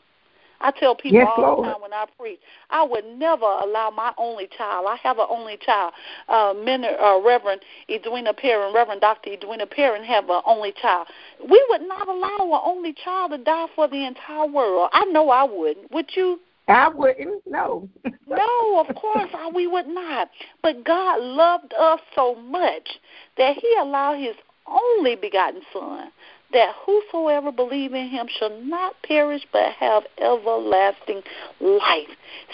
I 0.63 0.71
tell 0.71 0.95
people 0.95 1.19
yes, 1.19 1.29
all 1.37 1.43
Lord. 1.43 1.67
the 1.67 1.73
time 1.73 1.83
when 1.83 1.93
I 1.93 2.07
preach, 2.19 2.39
I 2.71 2.85
would 2.85 3.05
never 3.05 3.45
allow 3.45 3.91
my 3.91 4.13
only 4.17 4.49
child. 4.57 4.87
I 4.89 4.97
have 5.03 5.19
an 5.19 5.27
only 5.29 5.59
child. 5.65 5.93
Uh, 6.29 6.55
Min, 6.57 6.85
uh, 6.85 7.21
Reverend 7.21 7.61
Edwina 7.91 8.33
Perrin, 8.33 8.73
Reverend 8.73 9.01
Dr. 9.01 9.33
Edwina 9.33 9.67
Perrin 9.67 10.05
have 10.05 10.31
an 10.31 10.41
only 10.47 10.73
child. 10.81 11.09
We 11.41 11.65
would 11.71 11.83
not 11.83 12.09
allow 12.09 12.39
an 12.41 12.61
only 12.65 12.95
child 13.05 13.33
to 13.33 13.39
die 13.39 13.67
for 13.75 13.89
the 13.89 14.07
entire 14.07 14.47
world. 14.47 14.91
I 14.93 15.05
know 15.07 15.31
I 15.31 15.45
wouldn't. 15.45 15.91
Would 15.93 16.11
you? 16.15 16.39
I 16.69 16.89
wouldn't. 16.89 17.43
No. 17.47 17.89
no, 18.29 18.85
of 18.89 18.95
course 18.95 19.31
I, 19.35 19.51
we 19.53 19.67
would 19.67 19.89
not. 19.89 20.31
But 20.63 20.85
God 20.85 21.21
loved 21.21 21.75
us 21.75 22.01
so 22.15 22.37
much 22.37 22.89
that 23.37 23.57
He 23.57 23.75
allowed 23.81 24.21
His 24.21 24.37
only 24.67 25.17
begotten 25.17 25.63
Son, 25.73 26.11
that 26.53 26.75
whosoever 26.85 27.53
believe 27.53 27.95
in 27.95 28.09
Him 28.09 28.27
shall 28.39 28.57
not 28.63 28.95
perish 29.03 29.43
but 29.53 29.73
have 29.73 30.05
everlasting 30.19 31.23
life. 31.61 32.09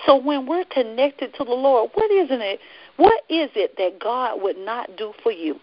So 0.07 0.17
when 0.17 0.47
we're 0.47 0.65
connected 0.65 1.35
to 1.35 1.45
the 1.45 1.53
Lord, 1.53 1.91
what 1.95 2.11
isn't 2.11 2.41
it? 2.41 2.61
What 2.97 3.23
is 3.29 3.51
it 3.55 3.77
that 3.79 3.99
God 4.01 4.43
would 4.43 4.59
not 4.59 4.97
do 4.97 5.13
for 5.23 5.33
you? 5.33 5.57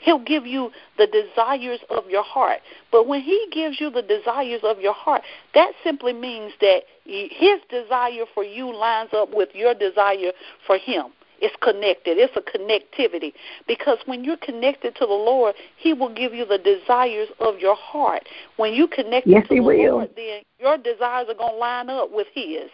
He'll 0.00 0.22
give 0.22 0.46
you 0.46 0.70
the 0.98 1.06
desires 1.06 1.80
of 1.88 2.10
your 2.10 2.24
heart. 2.24 2.60
But 2.92 3.08
when 3.08 3.22
He 3.22 3.46
gives 3.50 3.80
you 3.80 3.90
the 3.90 4.02
desires 4.02 4.60
of 4.62 4.78
your 4.78 4.92
heart, 4.92 5.22
that 5.54 5.72
simply 5.82 6.12
means 6.12 6.52
that 6.60 6.82
His 7.04 7.60
desire 7.70 8.24
for 8.34 8.44
you 8.44 8.74
lines 8.74 9.10
up 9.14 9.30
with 9.32 9.48
your 9.54 9.72
desire 9.72 10.32
for 10.66 10.76
Him. 10.76 11.06
It's 11.40 11.54
connected. 11.62 12.18
It's 12.18 12.36
a 12.36 12.40
connectivity. 12.40 13.32
Because 13.66 13.98
when 14.06 14.24
you're 14.24 14.36
connected 14.36 14.94
to 14.96 15.06
the 15.06 15.12
Lord, 15.12 15.54
He 15.76 15.92
will 15.92 16.12
give 16.12 16.34
you 16.34 16.44
the 16.44 16.58
desires 16.58 17.28
of 17.40 17.58
your 17.58 17.76
heart. 17.76 18.22
When 18.56 18.72
you 18.72 18.86
connect 18.88 19.26
yes, 19.26 19.46
to 19.48 19.54
the 19.54 19.60
will. 19.60 19.96
Lord, 19.96 20.10
then 20.16 20.42
your 20.58 20.78
desires 20.78 21.26
are 21.28 21.34
going 21.34 21.54
to 21.54 21.58
line 21.58 21.90
up 21.90 22.10
with 22.12 22.28
His. 22.34 22.70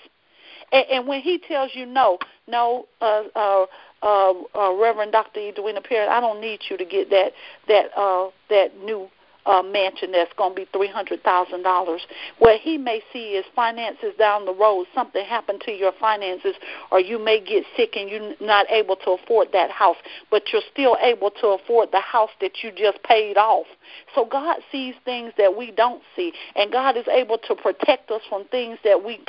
And, 0.72 0.86
and 0.90 1.08
when 1.08 1.20
He 1.20 1.38
tells 1.38 1.70
you 1.74 1.86
no, 1.86 2.18
no, 2.46 2.86
uh, 3.00 3.24
uh, 3.34 3.66
uh, 4.02 4.32
uh, 4.54 4.74
Reverend 4.74 5.12
Dr. 5.12 5.40
Edwina 5.40 5.80
Perrin, 5.80 6.08
I 6.08 6.20
don't 6.20 6.40
need 6.40 6.60
you 6.68 6.76
to 6.76 6.84
get 6.84 7.10
that 7.10 7.32
that 7.68 7.86
uh, 7.96 8.30
that 8.48 8.78
new 8.82 9.08
uh, 9.46 9.62
mansion 9.62 10.12
that's 10.12 10.32
going 10.36 10.54
to 10.54 10.56
be 10.56 10.68
three 10.72 10.88
hundred 10.88 11.22
thousand 11.22 11.62
dollars. 11.62 12.02
Where 12.38 12.58
he 12.58 12.78
may 12.78 13.02
see 13.12 13.34
his 13.34 13.44
finances 13.54 14.14
down 14.18 14.44
the 14.44 14.54
road, 14.54 14.86
something 14.94 15.24
happened 15.24 15.62
to 15.66 15.72
your 15.72 15.92
finances, 16.00 16.54
or 16.90 17.00
you 17.00 17.18
may 17.18 17.40
get 17.40 17.64
sick 17.76 17.96
and 17.96 18.08
you're 18.10 18.34
not 18.40 18.70
able 18.70 18.96
to 18.96 19.10
afford 19.12 19.48
that 19.52 19.70
house, 19.70 19.96
but 20.30 20.44
you're 20.52 20.62
still 20.72 20.96
able 21.02 21.30
to 21.30 21.48
afford 21.48 21.90
the 21.92 22.00
house 22.00 22.30
that 22.40 22.62
you 22.62 22.70
just 22.70 23.02
paid 23.02 23.36
off. 23.36 23.66
So 24.14 24.24
God 24.24 24.58
sees 24.70 24.94
things 25.04 25.32
that 25.38 25.56
we 25.56 25.70
don't 25.70 26.02
see, 26.16 26.32
and 26.56 26.72
God 26.72 26.96
is 26.96 27.06
able 27.08 27.38
to 27.38 27.54
protect 27.54 28.10
us 28.10 28.22
from 28.28 28.44
things 28.48 28.78
that 28.84 29.04
we 29.04 29.20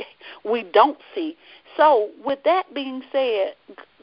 we 0.44 0.64
don't 0.64 0.98
see. 1.16 1.38
So, 1.78 2.10
with 2.26 2.40
that 2.44 2.74
being 2.74 3.02
said, 3.12 3.56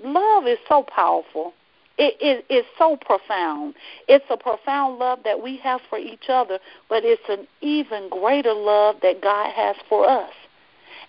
love 0.03 0.47
is 0.47 0.59
so 0.68 0.85
powerful. 0.85 1.53
It 1.98 2.14
is 2.22 2.44
it, 2.48 2.64
so 2.78 2.96
profound. 2.96 3.74
It's 4.06 4.24
a 4.30 4.37
profound 4.37 4.98
love 4.98 5.20
that 5.24 5.42
we 5.42 5.56
have 5.58 5.80
for 5.90 5.98
each 5.98 6.28
other, 6.28 6.61
but 6.88 7.04
it's 7.04 7.22
an 7.28 7.48
even 7.61 8.08
greater 8.08 8.54
love 8.54 8.96
that 9.02 9.20
God 9.20 9.52
has 9.52 9.74
for 9.88 10.08
us. 10.08 10.32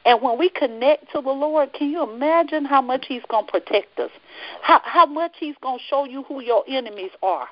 And 0.06 0.22
when 0.22 0.40
we 0.40 0.50
connect 0.50 1.12
to 1.12 1.22
the 1.22 1.30
Lord, 1.30 1.74
can 1.74 1.92
you 1.92 2.02
imagine 2.02 2.66
how 2.66 2.82
much 2.82 3.06
He's 3.08 3.22
going 3.30 3.46
to 3.46 3.52
protect 3.52 4.00
us? 4.00 4.10
How, 4.64 4.82
how 4.84 5.06
much 5.06 5.34
He's 5.40 5.56
going 5.62 5.78
to 5.78 5.84
show 5.88 6.06
you 6.06 6.24
who 6.24 6.42
your 6.42 6.64
enemies 6.68 7.12
are? 7.22 7.48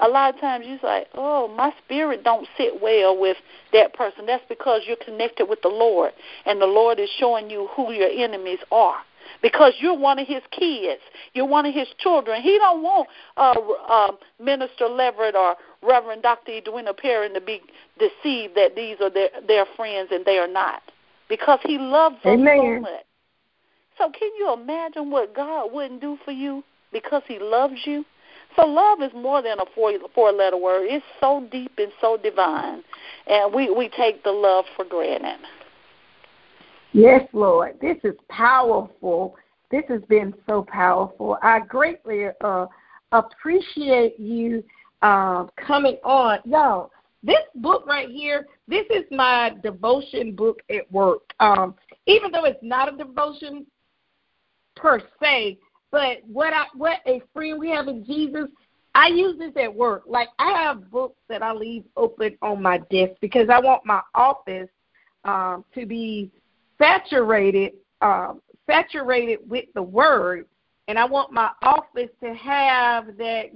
A 0.00 0.08
lot 0.08 0.34
of 0.34 0.40
times 0.40 0.64
you 0.66 0.78
say, 0.82 1.06
oh, 1.14 1.46
my 1.46 1.72
spirit 1.84 2.24
don't 2.24 2.48
sit 2.56 2.82
well 2.82 3.18
with 3.18 3.36
that 3.72 3.94
person. 3.94 4.26
That's 4.26 4.44
because 4.48 4.82
you're 4.86 4.96
connected 4.96 5.46
with 5.46 5.62
the 5.62 5.68
Lord, 5.68 6.12
and 6.44 6.60
the 6.60 6.66
Lord 6.66 6.98
is 6.98 7.10
showing 7.18 7.50
you 7.50 7.68
who 7.76 7.92
your 7.92 8.08
enemies 8.08 8.58
are 8.72 8.96
because 9.42 9.74
you're 9.78 9.96
one 9.98 10.18
of 10.18 10.26
his 10.26 10.42
kids. 10.50 11.00
You're 11.34 11.46
one 11.46 11.66
of 11.66 11.74
his 11.74 11.88
children. 11.98 12.42
He 12.42 12.58
don't 12.58 12.82
want 12.82 13.08
uh, 13.36 13.54
uh, 13.88 14.12
Minister 14.38 14.84
Leverette 14.84 15.34
or 15.34 15.56
Reverend 15.82 16.22
Dr. 16.22 16.52
Edwina 16.52 16.94
Perrin 16.94 17.34
to 17.34 17.40
be 17.40 17.60
deceived 17.98 18.54
that 18.56 18.74
these 18.76 18.96
are 19.00 19.10
their, 19.10 19.30
their 19.46 19.66
friends 19.76 20.10
and 20.12 20.24
they 20.24 20.38
are 20.38 20.48
not. 20.48 20.82
because 21.28 21.60
He 21.62 21.78
loves 21.78 22.16
them 22.22 22.40
Amen. 22.40 22.56
so 22.58 22.80
much. 22.80 23.04
So 23.98 24.10
can 24.10 24.30
you 24.38 24.52
imagine 24.52 25.10
what 25.10 25.34
God 25.34 25.72
wouldn't 25.72 26.00
do 26.00 26.18
for 26.24 26.32
you 26.32 26.62
because 26.92 27.22
He 27.26 27.38
loves 27.38 27.74
you? 27.84 28.04
So 28.56 28.66
love 28.66 29.00
is 29.00 29.12
more 29.14 29.42
than 29.42 29.60
a 29.60 29.64
four 29.74 29.92
four 30.14 30.32
letter 30.32 30.56
word. 30.56 30.86
It's 30.88 31.04
so 31.20 31.46
deep 31.52 31.72
and 31.78 31.92
so 32.00 32.16
divine, 32.16 32.82
and 33.28 33.54
we 33.54 33.70
we 33.70 33.88
take 33.88 34.24
the 34.24 34.32
love 34.32 34.64
for 34.74 34.84
granted. 34.84 35.38
Yes, 36.92 37.26
Lord. 37.32 37.78
This 37.80 37.96
is 38.02 38.14
powerful. 38.28 39.36
This 39.70 39.84
has 39.88 40.02
been 40.08 40.34
so 40.48 40.62
powerful. 40.62 41.38
I 41.42 41.60
greatly 41.60 42.26
uh, 42.42 42.66
appreciate 43.12 44.18
you 44.18 44.64
uh, 45.02 45.46
coming 45.56 45.98
on. 46.04 46.40
Y'all, 46.44 46.90
this 47.22 47.38
book 47.56 47.86
right 47.86 48.08
here, 48.08 48.46
this 48.66 48.86
is 48.90 49.04
my 49.10 49.54
devotion 49.62 50.34
book 50.34 50.60
at 50.70 50.90
work. 50.90 51.22
Um, 51.38 51.74
even 52.06 52.32
though 52.32 52.44
it's 52.44 52.62
not 52.62 52.92
a 52.92 52.96
devotion 52.96 53.66
per 54.74 55.00
se, 55.22 55.58
but 55.92 56.18
what 56.26 56.52
I 56.52 56.64
what 56.74 56.98
a 57.06 57.20
friend 57.32 57.60
we 57.60 57.70
have 57.70 57.88
in 57.88 58.04
Jesus, 58.04 58.46
I 58.94 59.08
use 59.08 59.38
this 59.38 59.52
at 59.62 59.72
work. 59.72 60.04
Like 60.06 60.28
I 60.38 60.50
have 60.62 60.90
books 60.90 61.20
that 61.28 61.42
I 61.42 61.52
leave 61.52 61.84
open 61.96 62.36
on 62.42 62.62
my 62.62 62.78
desk 62.90 63.12
because 63.20 63.48
I 63.48 63.60
want 63.60 63.86
my 63.86 64.00
office 64.14 64.68
um, 65.24 65.64
to 65.74 65.86
be 65.86 66.30
saturated 66.80 67.72
um, 68.00 68.40
saturated 68.68 69.38
with 69.48 69.66
the 69.74 69.82
word, 69.82 70.46
and 70.88 70.98
I 70.98 71.04
want 71.04 71.32
my 71.32 71.50
office 71.62 72.10
to 72.22 72.34
have 72.34 73.16
that 73.18 73.50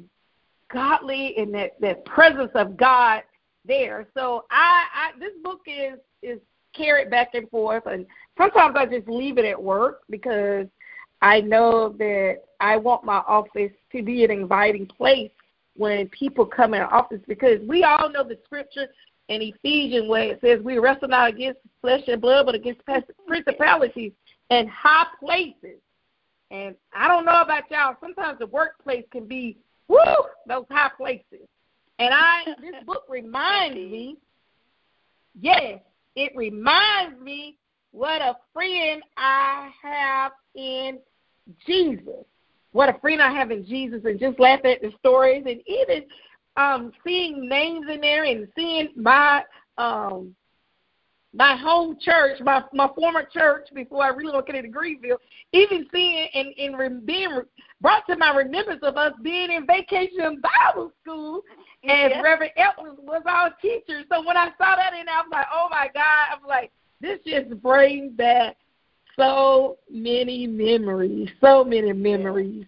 godly 0.73 1.35
and 1.37 1.55
that 1.55 1.81
that 1.81 2.05
presence 2.05 2.51
of 2.55 2.77
God 2.77 3.23
there. 3.67 4.07
So 4.15 4.45
I, 4.51 4.85
I 4.95 5.19
this 5.19 5.33
book 5.43 5.61
is 5.67 5.99
is 6.23 6.41
carried 6.75 7.11
back 7.11 7.31
and 7.35 7.49
forth, 7.51 7.85
and 7.87 8.07
sometimes 8.37 8.77
I 8.79 8.87
just 8.87 9.09
leave 9.09 9.39
it 9.39 9.45
at 9.45 9.63
work 9.63 10.03
because 10.11 10.67
I 11.23 11.41
know 11.41 11.91
that 11.99 12.43
I 12.61 12.77
want 12.77 13.05
my 13.05 13.23
office 13.27 13.73
to 13.93 14.03
be 14.03 14.25
an 14.25 14.31
inviting 14.31 14.87
place 14.87 15.31
when 15.77 16.09
people 16.09 16.47
come 16.47 16.75
in 16.75 16.83
office 16.83 17.21
because 17.27 17.61
we 17.67 17.83
all 17.83 18.11
know 18.11 18.23
the 18.23 18.39
scripture 18.45 18.87
in 19.29 19.41
Ephesians 19.43 20.09
where 20.09 20.33
it 20.33 20.41
says 20.41 20.61
we 20.63 20.79
wrestle 20.79 21.09
not 21.09 21.31
against 21.31 21.61
flesh 21.81 22.03
and 22.09 22.21
blood 22.21 22.47
but 22.47 22.55
against 22.55 22.81
principalities 23.27 24.13
and 24.51 24.69
high 24.69 25.07
places. 25.21 25.81
And 26.51 26.77
I 26.93 27.09
don't 27.09 27.25
know 27.25 27.41
about 27.41 27.65
y'all, 27.71 27.97
sometimes 28.01 28.39
the 28.39 28.47
workplace 28.47 29.05
can 29.11 29.27
be 29.27 29.57
woo 29.89 29.99
those 30.47 30.67
high 30.71 30.91
places. 30.97 31.49
And 31.99 32.13
I 32.13 32.45
this 32.61 32.75
book 32.87 33.05
reminds 33.09 33.77
me, 33.77 34.17
yes, 35.41 35.81
it 36.17 36.33
reminds 36.37 37.21
me 37.21 37.57
what 37.93 38.21
a 38.21 38.37
friend 38.53 39.03
I 39.17 39.71
have 39.83 40.33
in 40.55 40.99
Jesus. 41.67 42.25
What 42.73 42.89
a 42.89 42.99
friend 42.99 43.23
I 43.23 43.31
have 43.31 43.53
in 43.53 43.65
Jesus, 43.65 44.01
and 44.05 44.19
just 44.19 44.41
laughing 44.41 44.73
at 44.73 44.83
the 44.83 44.93
stories, 44.99 45.45
and 45.47 45.61
even 45.67 46.05
um, 46.57 46.93
seeing 47.05 47.49
names 47.49 47.87
in 47.93 48.01
there, 48.01 48.25
and 48.25 48.49
seeing 48.57 48.88
my 48.97 49.43
um, 49.79 50.35
my 51.35 51.57
home 51.57 51.97
church, 52.01 52.40
my 52.40 52.62
my 52.73 52.88
former 52.95 53.25
church 53.25 53.69
before 53.75 54.05
I 54.05 54.11
relocated 54.11 54.62
to 54.64 54.69
Greenville, 54.69 55.19
even 55.53 55.87
seeing 55.93 56.29
and, 56.33 56.55
and 56.57 57.05
being 57.05 57.40
brought 57.81 58.07
to 58.07 58.17
my 58.17 58.35
remembrance 58.35 58.83
of 58.83 58.97
us 58.97 59.12
being 59.23 59.51
in 59.51 59.67
vacation 59.67 60.40
Bible 60.40 60.93
school, 61.03 61.43
and 61.83 62.12
yeah. 62.12 62.21
Reverend 62.21 62.53
Edwards 62.57 63.01
was 63.03 63.23
our 63.27 63.51
teacher. 63.61 64.03
So 64.11 64.25
when 64.25 64.37
I 64.37 64.51
saw 64.59 64.77
that 64.77 64.95
in 64.99 65.07
there, 65.07 65.17
I 65.17 65.23
was 65.23 65.31
like, 65.33 65.47
oh 65.53 65.67
my 65.71 65.88
God, 65.93 66.37
I'm 66.37 66.47
like, 66.47 66.71
this 67.01 67.19
just 67.27 67.61
brings 67.61 68.12
back 68.12 68.57
so 69.17 69.79
many 69.90 70.47
memories, 70.47 71.29
so 71.40 71.64
many 71.64 71.93
memories. 71.93 72.64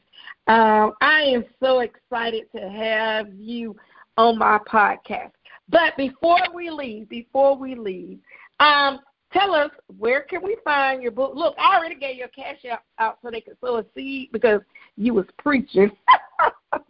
Um, 0.49 0.93
I 1.01 1.23
am 1.23 1.45
so 1.61 1.81
excited 1.81 2.45
to 2.55 2.69
have 2.69 3.35
you 3.35 3.75
on 4.17 4.39
my 4.39 4.59
podcast. 4.71 5.33
But 5.69 5.97
before 5.97 6.41
we 6.55 6.71
leave, 6.71 7.09
before 7.09 7.57
we 7.57 7.75
leave, 7.75 8.19
um, 8.61 9.01
tell 9.33 9.53
us 9.53 9.71
where 9.99 10.23
can 10.23 10.43
we 10.45 10.57
find 10.65 11.03
your 11.03 11.11
book? 11.11 11.33
Look, 11.35 11.57
I 11.59 11.77
already 11.77 11.97
gave 11.97 12.17
your 12.17 12.29
cash 12.29 12.59
out, 12.71 12.81
out 12.99 13.19
so 13.23 13.31
they 13.31 13.41
could 13.41 13.57
sow 13.61 13.79
a 13.79 13.85
seed 13.95 14.31
because 14.33 14.61
you 14.97 15.15
was 15.15 15.27
preaching. 15.39 15.91
so 16.73 16.81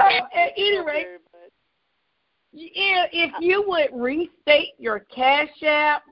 at 0.00 0.52
any 0.56 0.78
rate, 0.78 1.06
if 2.52 3.32
you 3.40 3.64
would 3.66 3.88
restate 3.92 4.74
your 4.78 5.00
cash 5.00 5.50
app, 5.64 6.02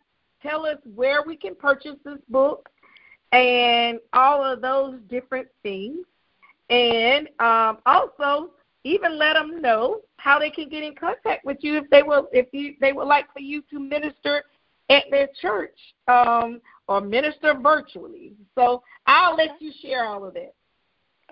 tell 0.42 0.66
us 0.66 0.78
where 0.94 1.22
we 1.24 1.36
can 1.36 1.54
purchase 1.54 1.96
this 2.04 2.18
book 2.28 2.68
and 3.32 4.00
all 4.12 4.44
of 4.44 4.60
those 4.60 4.98
different 5.08 5.48
things. 5.62 6.04
And 6.70 7.28
um, 7.38 7.78
also, 7.86 8.50
even 8.84 9.18
let 9.18 9.34
them 9.34 9.60
know 9.60 10.00
how 10.18 10.38
they 10.38 10.50
can 10.50 10.68
get 10.68 10.82
in 10.82 10.94
contact 10.94 11.44
with 11.44 11.58
you 11.60 11.76
if 11.76 11.88
they 11.90 12.02
will, 12.02 12.28
if 12.32 12.46
you 12.52 12.74
they 12.80 12.92
would 12.92 13.06
like 13.06 13.32
for 13.32 13.40
you 13.40 13.62
to 13.70 13.78
minister 13.78 14.42
at 14.90 15.04
their 15.10 15.28
church 15.40 15.78
um, 16.08 16.60
or 16.88 17.00
minister 17.00 17.54
virtually. 17.60 18.32
So 18.56 18.82
I'll 19.06 19.36
let 19.36 19.60
you 19.60 19.72
share 19.82 20.04
all 20.04 20.24
of 20.24 20.34
that. 20.34 20.54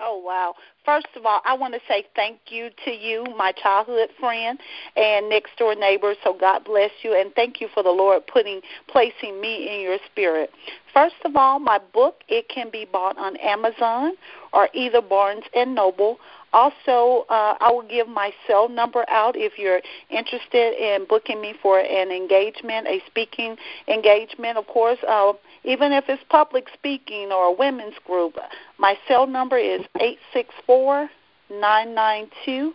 Oh 0.00 0.18
wow. 0.18 0.54
First 0.84 1.06
of 1.14 1.24
all, 1.24 1.40
I 1.44 1.54
want 1.54 1.72
to 1.74 1.80
say 1.86 2.04
thank 2.16 2.38
you 2.48 2.70
to 2.84 2.90
you, 2.90 3.24
my 3.36 3.52
childhood 3.52 4.08
friend 4.18 4.58
and 4.96 5.28
next 5.28 5.56
door 5.56 5.74
neighbor. 5.76 6.14
So 6.24 6.36
God 6.38 6.64
bless 6.64 6.90
you 7.02 7.14
and 7.14 7.32
thank 7.34 7.60
you 7.60 7.68
for 7.72 7.82
the 7.82 7.90
Lord 7.90 8.26
putting 8.26 8.60
placing 8.88 9.40
me 9.40 9.72
in 9.72 9.82
your 9.82 9.98
spirit. 10.10 10.50
First 10.92 11.14
of 11.24 11.36
all, 11.36 11.60
my 11.60 11.78
book 11.92 12.16
it 12.28 12.48
can 12.48 12.70
be 12.70 12.86
bought 12.90 13.16
on 13.18 13.36
Amazon 13.36 14.14
or 14.52 14.68
either 14.74 15.00
Barnes 15.00 15.44
and 15.54 15.76
Noble. 15.76 16.18
Also, 16.54 17.26
uh, 17.28 17.56
I 17.60 17.68
will 17.72 17.88
give 17.96 18.06
my 18.06 18.30
cell 18.46 18.68
number 18.68 19.04
out 19.10 19.34
if 19.36 19.58
you're 19.58 19.80
interested 20.08 20.74
in 20.78 21.04
booking 21.08 21.40
me 21.40 21.52
for 21.60 21.80
an 21.80 22.12
engagement, 22.12 22.86
a 22.86 23.02
speaking 23.08 23.56
engagement. 23.88 24.56
Of 24.56 24.68
course, 24.68 25.00
uh, 25.06 25.32
even 25.64 25.90
if 25.90 26.04
it's 26.08 26.22
public 26.30 26.66
speaking 26.72 27.32
or 27.32 27.46
a 27.46 27.52
women's 27.52 27.98
group. 28.06 28.34
My 28.78 28.94
cell 29.08 29.26
number 29.26 29.58
is 29.58 29.80
eight 30.00 30.20
six 30.32 30.54
four 30.64 31.10
nine 31.50 31.92
nine 31.92 32.30
two 32.44 32.72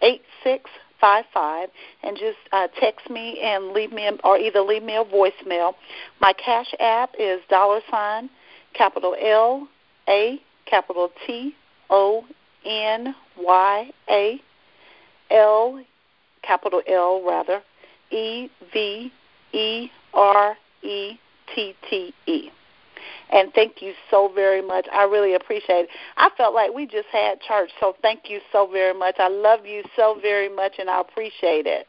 eight 0.00 0.22
six 0.42 0.70
five 0.98 1.26
five, 1.34 1.68
and 2.02 2.16
just 2.16 2.38
uh, 2.50 2.68
text 2.80 3.10
me 3.10 3.40
and 3.42 3.72
leave 3.72 3.92
me, 3.92 4.06
a, 4.06 4.12
or 4.24 4.38
either 4.38 4.62
leave 4.62 4.82
me 4.82 4.96
a 4.96 5.04
voicemail. 5.04 5.74
My 6.18 6.32
Cash 6.32 6.72
App 6.80 7.10
is 7.18 7.40
dollar 7.50 7.80
sign 7.90 8.30
capital 8.72 9.14
L 9.20 9.68
A 10.08 10.40
capital 10.64 11.10
T 11.26 11.54
O 11.90 12.24
N 12.68 13.14
Y 13.38 13.90
A 14.10 14.40
L 15.30 15.82
capital 16.42 16.82
L 16.86 17.24
rather 17.26 17.62
E 18.10 18.48
V 18.72 19.10
E 19.52 19.88
R 20.14 20.56
E 20.82 21.18
T 21.54 21.74
T 21.88 22.14
E. 22.26 22.50
And 23.30 23.52
thank 23.54 23.82
you 23.82 23.92
so 24.10 24.30
very 24.34 24.62
much. 24.62 24.86
I 24.92 25.04
really 25.04 25.34
appreciate 25.34 25.84
it. 25.84 25.88
I 26.16 26.30
felt 26.36 26.54
like 26.54 26.72
we 26.72 26.86
just 26.86 27.08
had 27.12 27.40
church, 27.40 27.70
so 27.78 27.94
thank 28.02 28.22
you 28.28 28.40
so 28.52 28.66
very 28.70 28.98
much. 28.98 29.16
I 29.18 29.28
love 29.28 29.66
you 29.66 29.82
so 29.96 30.18
very 30.20 30.48
much, 30.48 30.74
and 30.78 30.88
I 30.88 31.00
appreciate 31.00 31.66
it. 31.66 31.86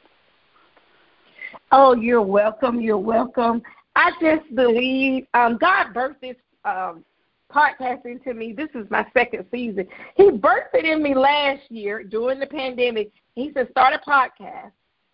Oh, 1.72 1.96
you're 1.96 2.22
welcome. 2.22 2.82
You're 2.82 2.98
welcome. 2.98 3.62
I 3.96 4.12
just 4.22 4.54
believe 4.56 5.26
um, 5.34 5.58
God 5.60 5.94
birthed 5.94 6.20
this 6.22 6.36
um, 6.66 7.04
podcast 7.54 8.06
into 8.06 8.34
me. 8.34 8.54
This 8.54 8.70
is 8.76 8.90
my 8.90 9.06
second 9.14 9.46
season. 9.52 9.88
He 10.16 10.30
birthed 10.30 10.74
it 10.74 10.86
in 10.86 11.02
me 11.02 11.16
last 11.16 11.70
year 11.70 12.04
during 12.04 12.40
the 12.40 12.48
pandemic. 12.48 13.12
He 13.36 13.52
said, 13.54 13.70
start 13.72 13.94
a 13.94 14.10
podcast. 14.10 14.72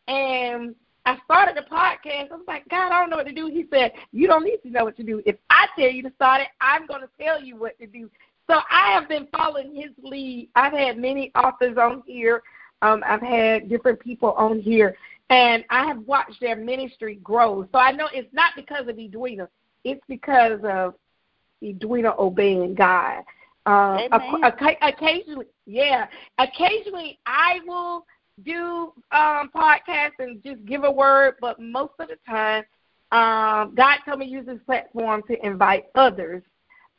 And 0.07 0.75
I 1.05 1.17
started 1.23 1.55
the 1.55 1.69
podcast. 1.69 2.31
I 2.31 2.35
was 2.35 2.45
like, 2.47 2.67
God, 2.69 2.91
I 2.91 2.99
don't 2.99 3.09
know 3.09 3.17
what 3.17 3.27
to 3.27 3.31
do. 3.31 3.47
He 3.47 3.65
said, 3.71 3.91
You 4.11 4.27
don't 4.27 4.43
need 4.43 4.57
to 4.63 4.69
know 4.69 4.85
what 4.85 4.97
to 4.97 5.03
do. 5.03 5.21
If 5.25 5.35
I 5.49 5.67
tell 5.77 5.89
you 5.89 6.01
to 6.03 6.11
start 6.15 6.41
it, 6.41 6.47
I'm 6.61 6.87
going 6.87 7.01
to 7.01 7.09
tell 7.23 7.41
you 7.43 7.57
what 7.57 7.77
to 7.79 7.85
do. 7.85 8.09
So 8.47 8.59
I 8.69 8.91
have 8.91 9.07
been 9.07 9.27
following 9.35 9.75
his 9.75 9.91
lead. 10.01 10.49
I've 10.55 10.73
had 10.73 10.97
many 10.97 11.31
authors 11.35 11.77
on 11.77 12.03
here. 12.05 12.41
Um, 12.81 13.03
I've 13.05 13.21
had 13.21 13.69
different 13.69 13.99
people 13.99 14.33
on 14.33 14.59
here, 14.59 14.95
and 15.29 15.63
I 15.69 15.85
have 15.85 15.99
watched 16.05 16.39
their 16.41 16.55
ministry 16.55 17.19
grow. 17.23 17.67
So 17.71 17.79
I 17.79 17.91
know 17.91 18.07
it's 18.13 18.31
not 18.33 18.53
because 18.55 18.87
of 18.87 18.99
Edwina. 18.99 19.47
It's 19.83 20.03
because 20.07 20.59
of 20.63 20.95
Edwina 21.65 22.13
obeying 22.17 22.75
God. 22.75 23.23
Uh, 23.65 23.99
occasionally, 24.81 25.45
yeah. 25.65 26.07
Occasionally, 26.37 27.19
I 27.25 27.59
will 27.65 28.05
do 28.43 28.93
um, 29.11 29.49
podcasts 29.55 30.19
and 30.19 30.43
just 30.43 30.63
give 30.65 30.83
a 30.83 30.91
word, 30.91 31.35
but 31.41 31.59
most 31.59 31.93
of 31.99 32.09
the 32.09 32.17
time, 32.27 32.63
um, 33.11 33.73
God 33.75 33.99
told 34.05 34.19
me 34.19 34.25
to 34.25 34.31
use 34.31 34.45
this 34.45 34.59
platform 34.65 35.23
to 35.27 35.45
invite 35.45 35.85
others 35.95 36.43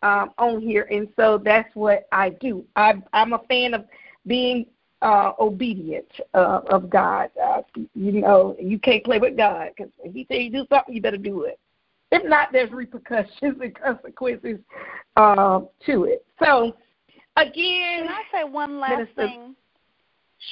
um, 0.02 0.31
on 0.38 0.61
here, 0.61 0.88
and 0.90 1.09
so 1.16 1.40
that's 1.42 1.74
what 1.74 2.07
I 2.12 2.31
do. 2.31 2.64
I, 2.74 2.94
I'm 3.12 3.33
a 3.33 3.40
fan 3.48 3.74
of 3.74 3.85
being 4.26 4.66
uh, 5.02 5.33
obedient 5.38 6.07
uh, 6.35 6.61
of 6.68 6.88
God. 6.88 7.31
Uh, 7.42 7.62
you 7.94 8.12
know, 8.12 8.57
you 8.59 8.79
can't 8.79 9.05
play 9.05 9.18
with 9.18 9.37
God 9.37 9.70
because 9.76 9.92
if 10.02 10.14
He 10.14 10.24
tell 10.24 10.38
you 10.38 10.50
do 10.50 10.66
something, 10.70 10.94
you 10.94 11.02
better 11.02 11.16
do 11.16 11.42
it. 11.42 11.59
If 12.16 12.24
not, 12.29 12.52
there's 12.52 12.70
repercussions 12.70 13.61
and 13.61 13.74
consequences 13.74 14.59
uh, 15.16 15.61
to 15.87 16.05
it. 16.05 16.24
So, 16.42 16.76
again, 17.37 18.07
can 18.07 18.09
I 18.09 18.22
say 18.33 18.44
one 18.44 18.81
last 18.81 18.98
Minister, 18.98 19.26
thing? 19.29 19.55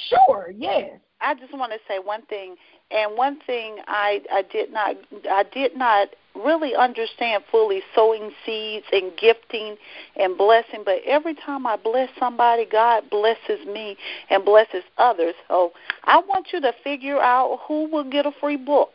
Sure. 0.08 0.52
Yes. 0.56 0.98
I 1.20 1.34
just 1.34 1.54
want 1.54 1.72
to 1.72 1.78
say 1.88 1.98
one 1.98 2.22
thing, 2.26 2.56
and 2.90 3.16
one 3.16 3.40
thing 3.46 3.78
I 3.86 4.20
I 4.30 4.42
did 4.42 4.72
not 4.72 4.96
I 5.30 5.44
did 5.54 5.76
not 5.76 6.08
really 6.34 6.74
understand 6.74 7.44
fully 7.50 7.80
sowing 7.94 8.30
seeds 8.44 8.84
and 8.92 9.12
gifting 9.16 9.76
and 10.16 10.36
blessing, 10.36 10.82
but 10.84 10.98
every 11.06 11.34
time 11.34 11.66
I 11.66 11.76
bless 11.76 12.10
somebody, 12.18 12.66
God 12.70 13.08
blesses 13.08 13.64
me 13.66 13.96
and 14.30 14.44
blesses 14.44 14.82
others. 14.98 15.34
So 15.48 15.72
I 16.04 16.18
want 16.18 16.48
you 16.52 16.60
to 16.60 16.72
figure 16.82 17.20
out 17.20 17.60
who 17.66 17.88
will 17.88 18.08
get 18.08 18.26
a 18.26 18.32
free 18.40 18.56
book. 18.56 18.90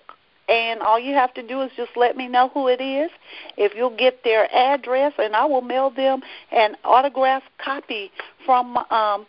And 0.50 0.82
all 0.82 1.00
you 1.00 1.14
have 1.14 1.34
to 1.36 1.46
do 1.46 1.62
is 1.62 1.72
just 1.78 1.92
let 1.96 2.18
me 2.18 2.28
know 2.28 2.50
who 2.50 2.68
it 2.68 2.82
is. 2.82 3.12
If 3.56 3.74
you'll 3.76 3.96
get 3.96 4.24
their 4.24 4.54
address, 4.54 5.14
and 5.20 5.36
I 5.36 5.46
will 5.46 5.62
mail 5.62 5.92
them 5.92 6.22
an 6.52 6.76
autographed 6.84 7.46
copy 7.64 8.12
from 8.46 8.78
um, 8.78 9.28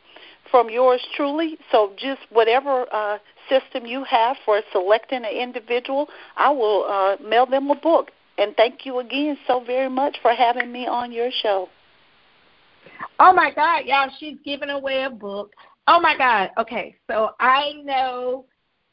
from 0.50 0.70
yours 0.70 1.00
truly. 1.14 1.58
So 1.70 1.92
just 1.98 2.20
whatever 2.30 2.86
uh, 2.92 3.18
system 3.48 3.86
you 3.86 4.04
have 4.04 4.36
for 4.44 4.62
selecting 4.72 5.24
an 5.24 5.36
individual, 5.36 6.08
I 6.36 6.50
will 6.50 6.84
uh, 6.88 7.16
mail 7.22 7.46
them 7.46 7.70
a 7.70 7.74
book. 7.74 8.10
And 8.38 8.56
thank 8.56 8.86
you 8.86 9.00
again 9.00 9.36
so 9.46 9.62
very 9.62 9.90
much 9.90 10.16
for 10.22 10.32
having 10.32 10.72
me 10.72 10.86
on 10.86 11.12
your 11.12 11.30
show. 11.42 11.68
Oh 13.18 13.34
my 13.34 13.50
God, 13.54 13.84
y'all, 13.84 14.08
she's 14.18 14.38
giving 14.44 14.70
away 14.70 15.04
a 15.04 15.10
book. 15.10 15.52
Oh 15.86 16.00
my 16.00 16.16
God. 16.16 16.50
Okay, 16.56 16.96
so 17.10 17.30
I 17.38 17.72
know 17.84 18.46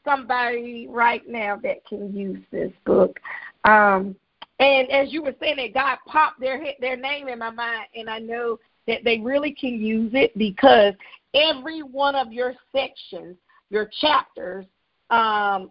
somebody 0.08 0.86
right 0.88 1.22
now 1.28 1.56
that 1.62 1.84
can 1.86 2.14
use 2.14 2.42
this 2.50 2.72
book. 2.84 3.18
Um, 3.64 4.16
and 4.58 4.90
as 4.90 5.12
you 5.12 5.22
were 5.22 5.34
saying 5.40 5.56
that, 5.56 5.74
God 5.74 5.98
popped 6.06 6.40
their 6.40 6.60
their 6.80 6.96
name 6.96 7.28
in 7.28 7.38
my 7.38 7.50
mind, 7.50 7.86
and 7.94 8.08
I 8.08 8.18
know 8.18 8.58
that 8.86 9.04
they 9.04 9.18
really 9.18 9.52
can 9.52 9.80
use 9.80 10.10
it 10.14 10.36
because 10.36 10.94
every 11.34 11.82
one 11.82 12.14
of 12.14 12.32
your 12.32 12.54
sections, 12.72 13.36
your 13.70 13.90
chapters, 14.00 14.64
um, 15.10 15.70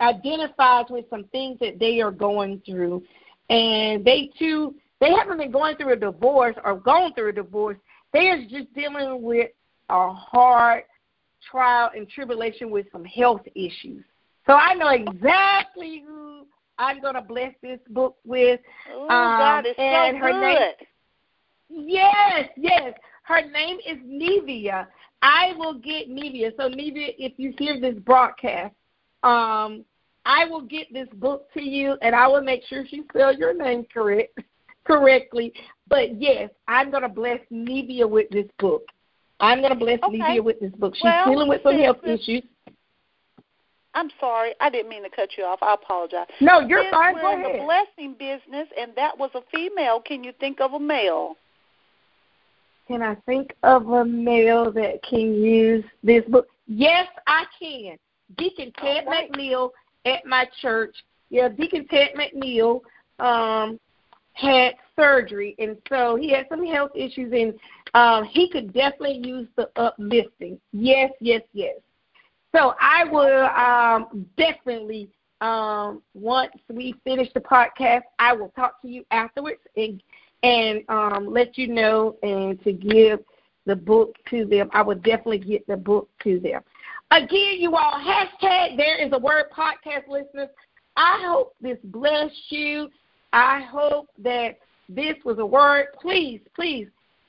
identifies 0.00 0.84
with 0.90 1.06
some 1.10 1.24
things 1.24 1.58
that 1.60 1.78
they 1.78 2.00
are 2.00 2.12
going 2.12 2.62
through, 2.64 3.02
and 3.50 4.04
they 4.04 4.30
too 4.38 4.74
they 5.00 5.12
haven't 5.12 5.38
been 5.38 5.50
going 5.50 5.76
through 5.76 5.94
a 5.94 5.96
divorce 5.96 6.56
or 6.64 6.76
gone 6.76 7.14
through 7.14 7.30
a 7.30 7.32
divorce. 7.32 7.78
They 8.12 8.28
are 8.28 8.42
just 8.42 8.72
dealing 8.74 9.22
with 9.22 9.50
a 9.88 10.12
hard 10.12 10.84
trial 11.50 11.90
and 11.94 12.08
tribulation 12.08 12.70
with 12.70 12.86
some 12.92 13.04
health 13.04 13.42
issues. 13.54 14.04
So 14.46 14.54
I 14.54 14.74
know 14.74 14.88
exactly 14.88 16.02
who 16.06 16.46
I'm 16.78 17.00
going 17.00 17.14
to 17.14 17.22
bless 17.22 17.52
this 17.62 17.80
book 17.90 18.16
with. 18.24 18.60
Oh, 18.92 19.02
um, 19.02 19.08
God 19.08 19.66
is 19.66 19.74
and 19.78 20.16
so 20.16 20.20
her 20.20 20.32
good. 20.32 20.86
Name, 21.68 21.88
yes, 21.88 22.48
yes. 22.56 22.94
Her 23.24 23.42
name 23.42 23.78
is 23.86 23.98
Nevia. 23.98 24.86
I 25.20 25.52
will 25.58 25.74
get 25.74 26.08
Nevia. 26.08 26.52
So 26.56 26.68
Nevia, 26.68 27.14
if 27.18 27.32
you 27.36 27.52
hear 27.58 27.78
this 27.80 27.96
broadcast, 28.04 28.74
um, 29.22 29.84
I 30.24 30.44
will 30.44 30.62
get 30.62 30.92
this 30.92 31.08
book 31.14 31.52
to 31.54 31.62
you, 31.62 31.96
and 32.00 32.14
I 32.14 32.26
will 32.26 32.42
make 32.42 32.62
sure 32.66 32.84
she 32.86 33.02
spell 33.10 33.34
your 33.34 33.54
name 33.54 33.86
correct 33.92 34.38
correctly. 34.84 35.52
But 35.88 36.20
yes, 36.20 36.50
I'm 36.68 36.90
going 36.90 37.02
to 37.02 37.08
bless 37.08 37.40
Nevia 37.52 38.08
with 38.08 38.30
this 38.30 38.46
book. 38.58 38.82
I'm 39.40 39.60
going 39.60 39.72
to 39.72 39.78
bless 39.78 40.00
okay. 40.02 40.40
With 40.40 40.60
this 40.60 40.72
book. 40.72 40.94
She's 40.94 41.04
well, 41.04 41.30
dealing 41.30 41.48
with 41.48 41.62
some 41.62 41.78
health 41.78 41.98
issues. 42.04 42.42
I'm 43.94 44.10
sorry, 44.20 44.54
I 44.60 44.70
didn't 44.70 44.90
mean 44.90 45.02
to 45.02 45.10
cut 45.10 45.30
you 45.36 45.44
off. 45.44 45.58
I 45.62 45.74
apologize. 45.74 46.26
No, 46.40 46.60
you're 46.60 46.82
Since 46.82 46.92
fine. 46.92 47.14
We're 47.14 47.32
in 47.32 47.42
the 47.42 47.64
blessing 47.64 48.14
business, 48.18 48.68
and 48.78 48.92
that 48.96 49.18
was 49.18 49.30
a 49.34 49.40
female. 49.52 50.00
Can 50.00 50.22
you 50.22 50.32
think 50.38 50.60
of 50.60 50.74
a 50.74 50.78
male? 50.78 51.36
Can 52.86 53.02
I 53.02 53.16
think 53.26 53.54
of 53.62 53.88
a 53.88 54.04
male 54.04 54.70
that 54.72 55.02
can 55.02 55.34
use 55.34 55.84
this 56.02 56.24
book? 56.26 56.46
Yes, 56.66 57.06
I 57.26 57.44
can. 57.58 57.96
Deacon 58.36 58.72
Ted 58.80 59.04
right. 59.06 59.30
McNeil 59.32 59.70
at 60.04 60.24
my 60.26 60.46
church. 60.60 60.94
Yeah, 61.30 61.48
Deacon 61.48 61.86
Ted 61.88 62.10
McNeil 62.16 62.80
um, 63.18 63.80
had 64.32 64.74
surgery, 64.96 65.54
and 65.58 65.76
so 65.88 66.16
he 66.16 66.30
had 66.30 66.46
some 66.48 66.64
health 66.64 66.92
issues, 66.94 67.32
and 67.32 67.54
um, 67.94 68.24
he 68.24 68.48
could 68.48 68.72
definitely 68.72 69.20
use 69.24 69.48
the 69.56 69.70
uplifting. 69.76 70.60
Yes, 70.72 71.10
yes, 71.20 71.42
yes. 71.52 71.76
So 72.54 72.74
I 72.80 73.04
will 73.04 73.46
um, 73.46 74.26
definitely, 74.36 75.10
um, 75.40 76.02
once 76.14 76.52
we 76.68 76.94
finish 77.04 77.28
the 77.34 77.40
podcast, 77.40 78.02
I 78.18 78.32
will 78.32 78.50
talk 78.50 78.80
to 78.82 78.88
you 78.88 79.04
afterwards 79.10 79.60
and 79.76 80.02
and 80.44 80.84
um, 80.88 81.32
let 81.32 81.58
you 81.58 81.66
know 81.66 82.16
and 82.22 82.62
to 82.62 82.72
give 82.72 83.20
the 83.66 83.74
book 83.74 84.14
to 84.30 84.44
them. 84.44 84.70
I 84.72 84.82
will 84.82 84.94
definitely 84.94 85.38
get 85.38 85.66
the 85.66 85.76
book 85.76 86.08
to 86.22 86.38
them. 86.38 86.62
Again, 87.10 87.56
you 87.58 87.74
all, 87.74 88.00
hashtag 88.00 88.76
there 88.76 89.04
is 89.04 89.12
a 89.12 89.18
word 89.18 89.46
podcast 89.56 90.08
listeners. 90.08 90.48
I 90.96 91.20
hope 91.26 91.54
this 91.60 91.78
blessed 91.84 92.34
you. 92.50 92.88
I 93.32 93.62
hope 93.62 94.08
that 94.18 94.58
this 94.88 95.16
was 95.24 95.38
a 95.38 95.46
word. 95.46 95.86
Please, 96.00 96.40
please 96.54 96.88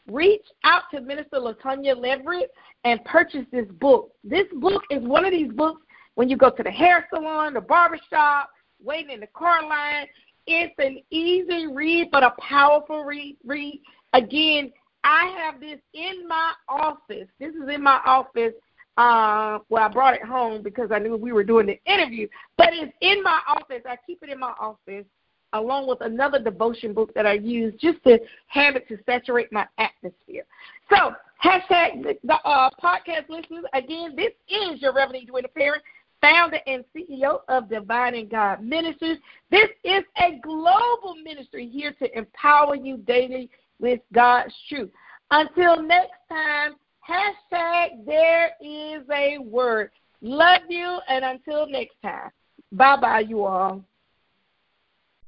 reach 0.10 0.46
out 0.64 0.84
to 0.94 1.02
Minister 1.02 1.38
LaTonya 1.38 1.96
Leverette 1.96 2.50
and 2.84 3.04
purchase 3.06 3.46
this 3.52 3.68
book. 3.80 4.12
This 4.24 4.48
book 4.60 4.84
is 4.90 5.04
one 5.04 5.26
of 5.26 5.32
these 5.32 5.52
books 5.52 5.82
when 6.16 6.30
you 6.30 6.38
go 6.38 6.50
to 6.50 6.64
the 6.64 6.72
hair 6.72 7.08
salon, 7.14 7.54
the 7.54 7.62
barber 7.62 8.00
shop, 8.10 8.50
waiting 8.84 9.12
in 9.12 9.20
the 9.20 9.28
car 9.28 9.62
line. 9.68 10.08
It's 10.48 10.74
an 10.80 11.00
easy 11.10 11.68
read, 11.68 12.10
but 12.12 12.24
a 12.24 12.34
powerful 12.40 13.04
read. 13.04 13.38
read. 13.46 13.82
Again, 14.14 14.72
I 15.04 15.34
have 15.38 15.60
this 15.60 15.80
in 15.94 16.28
my 16.28 16.54
office. 16.68 17.28
This 17.40 17.54
is 17.54 17.70
in 17.70 17.84
my 17.84 18.00
office 18.06 18.54
uh, 19.00 19.60
well, 19.70 19.84
I 19.84 19.88
brought 19.88 20.14
it 20.14 20.24
home 20.26 20.62
because 20.62 20.92
I 20.92 21.00
knew 21.00 21.16
we 21.16 21.32
were 21.32 21.46
doing 21.46 21.68
the 21.68 21.80
interview, 21.86 22.28
but 22.58 22.68
it's 22.74 22.92
in 23.00 23.24
my 23.24 23.40
office. 23.48 23.82
I 23.86 23.96
keep 24.06 24.22
it 24.22 24.30
in 24.30 24.38
my 24.38 24.54
office 24.60 25.06
along 25.54 25.88
with 25.88 26.02
another 26.02 26.42
devotion 26.42 26.94
book 26.94 27.14
that 27.14 27.26
I 27.26 27.34
use 27.34 27.74
just 27.80 28.04
to 28.04 28.20
have 28.48 28.76
it 28.76 28.88
to 28.90 28.98
saturate 29.06 29.52
my 29.52 29.68
atmosphere. 29.78 30.44
So, 30.90 31.14
hashtag 31.44 32.18
the 32.24 32.36
uh, 32.46 32.70
podcast 32.82 33.30
listeners, 33.30 33.66
again, 33.74 34.16
this 34.16 34.34
is 34.48 34.82
your 34.82 34.94
Reverend 34.94 35.24
Edwina 35.24 35.48
Perrin, 35.50 35.82
founder 36.22 36.60
and 36.68 36.84
CEO 36.96 37.40
of 37.48 37.70
Divine 37.70 38.16
in 38.16 38.28
God 38.28 38.64
Ministries. 38.64 39.18
This 39.50 39.70
is 39.84 40.04
a 40.18 40.40
global 40.44 41.16
ministry 41.24 41.68
here 41.68 41.94
to 41.94 42.18
empower 42.18 42.76
you 42.76 42.98
daily 42.98 43.50
with 43.80 44.02
God's 44.14 44.54
truth. 44.68 44.90
Until 45.32 45.82
next 45.82 46.18
time, 46.28 46.74
Hashtag 47.10 48.06
there 48.06 48.52
is 48.62 49.02
a 49.12 49.40
word. 49.40 49.90
Love 50.22 50.62
you, 50.70 51.00
and 51.08 51.26
until 51.26 51.68
next 51.68 51.96
time. 52.04 52.30
Bye 52.72 52.98
bye, 52.98 53.22
you 53.22 53.46
all. 53.46 53.84